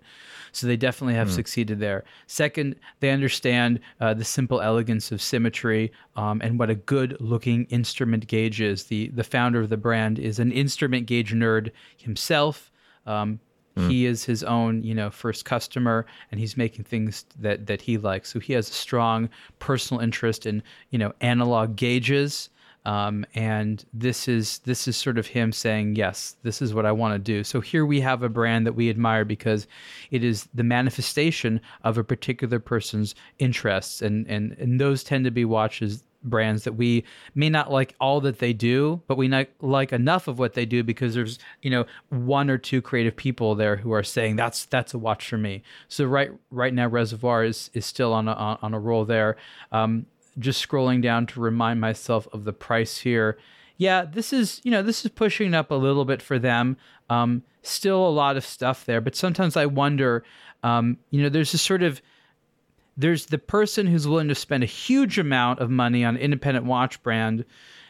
[0.51, 2.03] So they definitely have succeeded there.
[2.27, 7.65] Second, they understand uh, the simple elegance of symmetry um, and what a good looking
[7.65, 8.85] instrument gauge is.
[8.85, 12.71] The the founder of the brand is an instrument gauge nerd himself.
[13.05, 13.39] Um,
[13.87, 17.97] he is his own you know first customer and he's making things that that he
[17.97, 18.31] likes.
[18.31, 22.49] So he has a strong personal interest in you know analog gauges.
[22.85, 26.91] Um, and this is this is sort of him saying yes this is what i
[26.91, 27.43] want to do.
[27.43, 29.67] So here we have a brand that we admire because
[30.11, 34.01] it is the manifestation of a particular person's interests.
[34.01, 37.03] And and, and those tend to be watches brands that we
[37.35, 39.29] may not like all that they do, but we
[39.61, 43.55] like enough of what they do because there's you know one or two creative people
[43.55, 45.63] there who are saying that's that's a watch for me.
[45.87, 49.37] So right right now Reservoir is is still on a on a roll there.
[49.71, 50.05] Um,
[50.37, 53.37] just scrolling down to remind myself of the price here.
[53.77, 56.77] Yeah, this is you know this is pushing up a little bit for them.
[57.09, 60.23] Um, still a lot of stuff there, but sometimes I wonder.
[60.61, 62.01] Um, you know, there's a sort of
[62.99, 66.65] there's the person who's willing to spend a huge amount of money on an independent
[66.65, 67.45] watch brand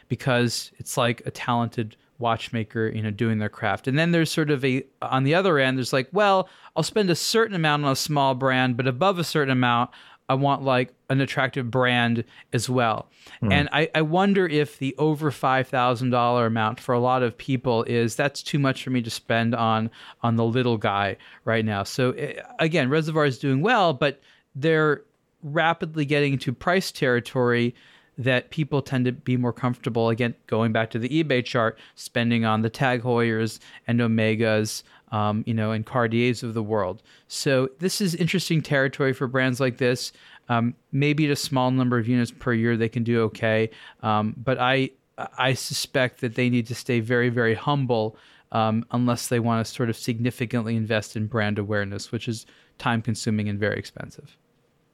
[0.07, 3.87] because it's like a talented watchmaker, you know, doing their craft.
[3.87, 7.09] And then there's sort of a on the other end, there's like, well, I'll spend
[7.09, 9.89] a certain amount on a small brand, but above a certain amount,
[10.27, 13.09] I want like an attractive brand as well.
[13.51, 17.35] And I, I wonder if the over five thousand dollar amount for a lot of
[17.35, 19.89] people is that's too much for me to spend on
[20.21, 21.81] on the little guy right now.
[21.81, 24.21] So eh, again, Reservoir is doing well, but
[24.61, 25.03] they're
[25.41, 27.73] rapidly getting to price territory
[28.17, 32.43] that people tend to be more comfortable again going back to the ebay chart spending
[32.43, 37.01] on the tag heuers and omegas um, you know and cartiers of the world.
[37.27, 40.11] So this is interesting territory for brands like this.
[40.49, 43.69] Um, maybe at a small number of units per year they can do okay.
[44.03, 44.91] Um, but i
[45.37, 48.17] i suspect that they need to stay very very humble
[48.51, 52.45] um, unless they want to sort of significantly invest in brand awareness which is
[52.77, 54.37] time consuming and very expensive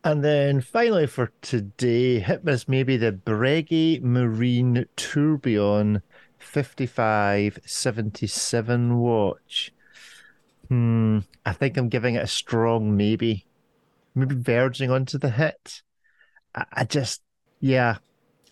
[0.06, 6.04] And then finally for today, hit miss maybe the Breguet Marine Tourbillon
[6.38, 9.74] 5577 watch.
[10.70, 13.48] Hmm, I think I'm giving it a strong maybe.
[14.14, 15.82] Maybe verging onto the hit.
[16.54, 17.24] I, I just,
[17.60, 17.98] yeah,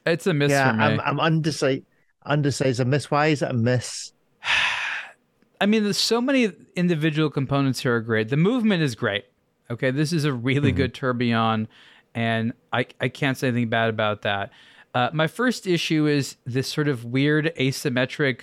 [0.07, 1.85] it's a miss yeah, I'm, I'm undecided.
[2.25, 2.79] Undecided.
[2.79, 3.11] A miss.
[3.11, 4.11] Why is it a miss?
[5.61, 8.29] I mean, there's so many individual components here are great.
[8.29, 9.25] The movement is great.
[9.73, 11.67] Okay, this is a really good tourbillon,
[12.13, 14.51] and I I can't say anything bad about that.
[14.93, 18.41] Uh, my first issue is this sort of weird asymmetric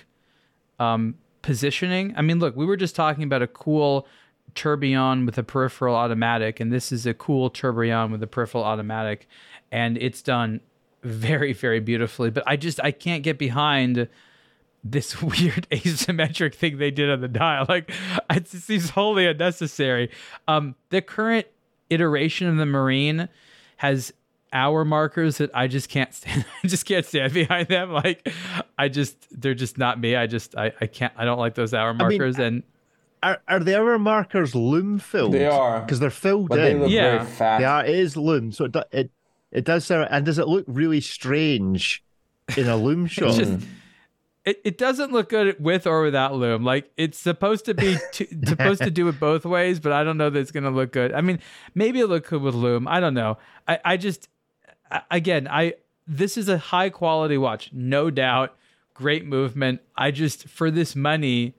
[0.79, 2.13] um, positioning.
[2.17, 4.05] I mean, look, we were just talking about a cool
[4.53, 9.27] tourbillon with a peripheral automatic, and this is a cool tourbillon with a peripheral automatic,
[9.71, 10.59] and it's done
[11.03, 12.29] very very beautifully.
[12.29, 14.09] But I just I can't get behind
[14.83, 17.65] this weird asymmetric thing they did on the dial.
[17.69, 17.91] Like
[18.29, 20.09] it seems wholly unnecessary.
[20.47, 21.47] Um, the current
[21.89, 23.29] iteration of the Marine
[23.77, 24.13] has
[24.53, 26.45] hour markers that I just can't stand.
[26.63, 27.91] I just can't stand behind them.
[27.91, 28.29] Like
[28.77, 30.15] I just they're just not me.
[30.15, 32.63] I just I, I can't I don't like those hour I mean, markers and
[33.23, 35.33] Are are the hour markers loom filled?
[35.33, 35.81] They are.
[35.81, 36.79] because they're filled But they in.
[36.81, 37.17] look Yeah.
[37.19, 37.59] very fast.
[37.59, 37.85] They are.
[37.85, 39.11] It is loom, so it do- it
[39.51, 40.07] it does sound.
[40.11, 42.03] And does it look really strange
[42.57, 43.35] in a loom shot?
[43.35, 43.65] just-
[44.43, 46.63] it, it doesn't look good with or without loom.
[46.63, 50.17] Like it's supposed to be to, supposed to do it both ways, but I don't
[50.17, 51.13] know that it's gonna look good.
[51.13, 51.39] I mean,
[51.75, 52.87] maybe it look good with loom.
[52.87, 53.37] I don't know.
[53.67, 54.29] I, I just
[54.89, 55.75] I- again I
[56.07, 58.55] this is a high quality watch, no doubt.
[58.93, 59.81] Great movement.
[59.95, 61.55] I just for this money,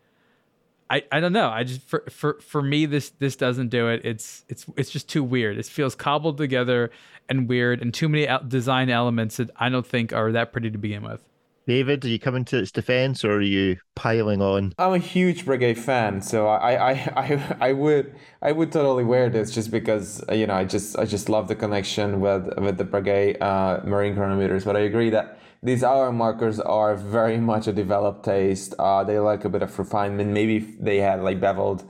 [0.91, 1.49] I, I don't know.
[1.49, 4.03] I just for, for for me this this doesn't do it.
[4.05, 5.57] It's it's it's just too weird.
[5.57, 6.91] It feels cobbled together
[7.29, 10.79] and weird and too many design elements that I don't think are that pretty to
[10.79, 11.23] begin with.
[11.67, 14.73] David, are you coming to its defense or are you piling on?
[14.79, 19.29] I'm a huge Breguet fan, so I, I, I, I would I would totally wear
[19.31, 22.79] this just because uh, you know I just I just love the connection with with
[22.79, 24.65] the Breguet uh, marine chronometers.
[24.65, 28.75] But I agree that these hour markers are very much a developed taste.
[28.79, 30.31] Uh, they like a bit of refinement.
[30.31, 31.85] Maybe they had like beveled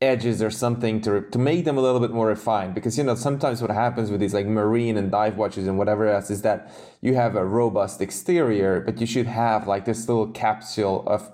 [0.00, 2.74] edges or something to to make them a little bit more refined.
[2.74, 6.06] Because you know sometimes what happens with these like marine and dive watches and whatever
[6.08, 6.72] else is that
[7.02, 11.30] you have a robust exterior but you should have like this little capsule of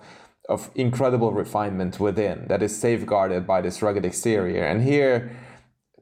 [0.48, 4.64] of incredible refinement within that is safeguarded by this rugged exterior.
[4.64, 5.36] And here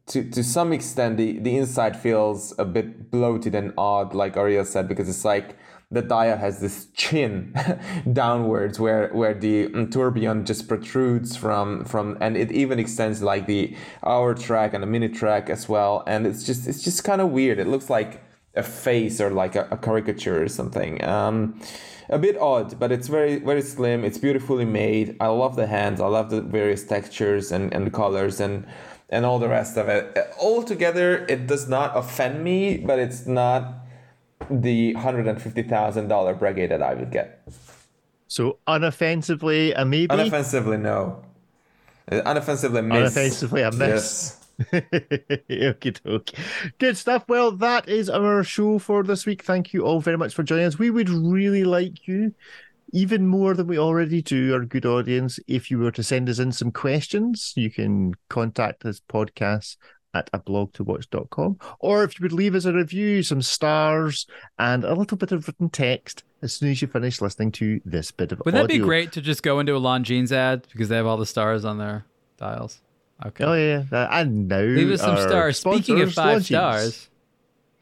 [0.06, 4.64] to to some extent the the inside feels a bit bloated and odd like Ariel
[4.64, 5.56] said because it's like
[5.94, 7.54] the dial has this chin
[8.12, 13.46] downwards where where the mm, tourbillon just protrudes from from and it even extends like
[13.46, 13.74] the
[14.04, 16.02] hour track and the minute track as well.
[16.06, 17.58] And it's just it's just kind of weird.
[17.58, 18.22] It looks like
[18.54, 21.02] a face or like a, a caricature or something.
[21.04, 21.60] Um
[22.10, 24.04] a bit odd but it's very very slim.
[24.04, 25.16] It's beautifully made.
[25.20, 26.00] I love the hands.
[26.00, 28.66] I love the various textures and and colors and
[29.10, 30.18] and all the rest of it.
[30.40, 33.83] All together it does not offend me but it's not
[34.50, 37.46] the hundred and fifty thousand dollar brigade that I would get.
[38.28, 40.14] So unoffensively, a maybe.
[40.14, 41.22] Unoffensively, no.
[42.10, 43.14] Unoffensively, miss.
[43.14, 43.78] Unoffensively, a miss.
[43.78, 44.40] Yes.
[44.72, 46.38] Okie dokie.
[46.78, 47.24] Good stuff.
[47.28, 49.42] Well, that is our show for this week.
[49.42, 50.78] Thank you all very much for joining us.
[50.78, 52.34] We would really like you,
[52.92, 56.38] even more than we already do, our good audience, if you were to send us
[56.38, 57.52] in some questions.
[57.56, 59.76] You can contact this podcast
[60.14, 64.26] at a blog to watch.com or if you would leave us a review some stars
[64.58, 68.10] and a little bit of written text as soon as you finish listening to this
[68.10, 70.96] bit of Would that be great to just go into a Longines ad because they
[70.96, 72.04] have all the stars on their
[72.38, 72.80] dials?
[73.24, 73.44] Okay.
[73.44, 75.58] Oh yeah, and now Leave us some stars.
[75.58, 76.44] Speaking of five Longines.
[76.46, 77.10] stars,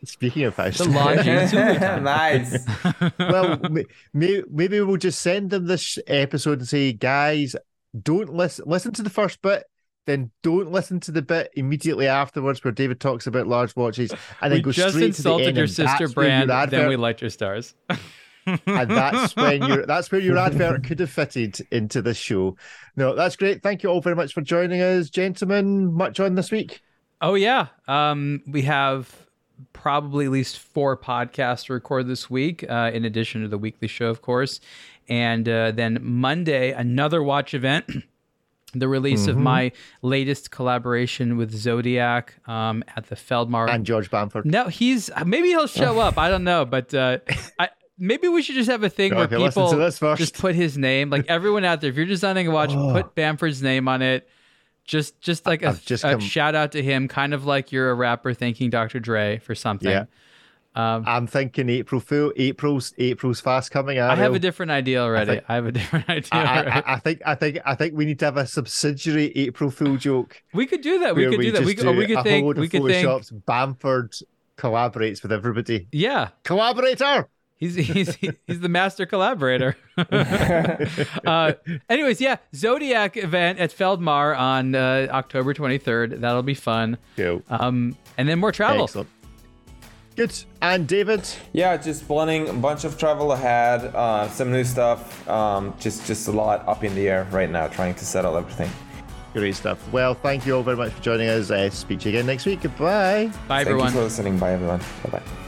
[0.05, 2.05] Speaking of five the stars, Longines Hulu time.
[2.05, 3.13] nice.
[3.19, 7.55] well, may, may, maybe we'll just send them this episode and say, guys,
[8.01, 8.65] don't listen.
[8.69, 9.65] Listen to the first bit,
[10.07, 14.53] then don't listen to the bit immediately afterwards where David talks about large watches, and
[14.53, 15.57] then we go just straight to the insulted end.
[15.57, 17.75] your sister brand, your then we liked your stars.
[18.47, 22.57] and that's when your that's where your advert could have fitted into this show.
[22.97, 23.63] No, that's great.
[23.63, 25.93] Thank you all very much for joining us, gentlemen.
[25.93, 26.83] Much on this week.
[27.21, 29.15] Oh yeah, um, we have
[29.73, 33.89] probably at least four podcasts to record this week, uh, in addition to the weekly
[33.89, 34.61] show, of course.
[35.09, 37.87] And uh, then Monday, another watch event.
[38.75, 43.69] The release of my latest collaboration with Zodiac um, at the Feldmar.
[43.69, 44.47] And George Bamford.
[44.47, 46.17] no, he's maybe he'll show up.
[46.17, 47.19] I don't know, but uh,
[47.59, 47.69] I,
[47.99, 50.19] maybe we should just have a thing where people to this first.
[50.21, 51.11] just put his name.
[51.11, 52.93] Like everyone out there, if you're designing a watch, Oh.
[52.93, 54.29] put Bamford's name on it.
[54.85, 57.91] Just, just like a, just a come- shout out to him, kind of like you're
[57.91, 58.99] a rapper thanking Dr.
[59.01, 59.89] Dre for something.
[59.91, 60.07] Yeah.
[60.75, 62.33] Um, I'm thinking April Fool.
[62.37, 63.99] April's April's fast coming.
[63.99, 65.33] Out I have a different idea already.
[65.33, 66.29] I, think- have a different idea.
[66.33, 66.71] I, I, already.
[66.71, 69.97] I- I think I think I think we need to have a subsidiary April Fool
[69.99, 70.43] joke.
[70.55, 71.15] we could do that.
[71.15, 71.65] We could do that.
[71.65, 72.43] We could, or we do could a think.
[72.43, 73.07] whole load We of could think.
[73.07, 73.45] photoshops.
[73.47, 74.15] Bamford
[74.57, 75.89] collaborates with everybody.
[75.93, 77.29] Yeah, Collaborator.
[77.59, 79.77] He's he's he's the master collaborator.
[81.27, 81.53] uh,
[81.89, 86.21] anyways, yeah, Zodiac event at Feldmar on uh, October 23rd.
[86.21, 86.99] That'll be fun.
[87.17, 87.43] Cool.
[87.49, 88.85] Um, and then more travel.
[88.85, 89.09] Excellent.
[90.17, 90.45] Good.
[90.61, 91.27] And David.
[91.53, 95.27] Yeah, just planning a bunch of travel ahead, uh, some new stuff.
[95.29, 98.71] Um, just just a lot up in the air right now, trying to settle everything.
[99.33, 99.79] Great stuff.
[99.91, 101.51] Well, thank you all very much for joining us.
[101.51, 102.61] Uh, speak to you again next week.
[102.61, 103.27] Goodbye.
[103.49, 103.87] Bye, Thank everyone.
[103.87, 104.39] you for listening.
[104.39, 104.81] Bye, everyone.
[105.05, 105.42] Bye bye.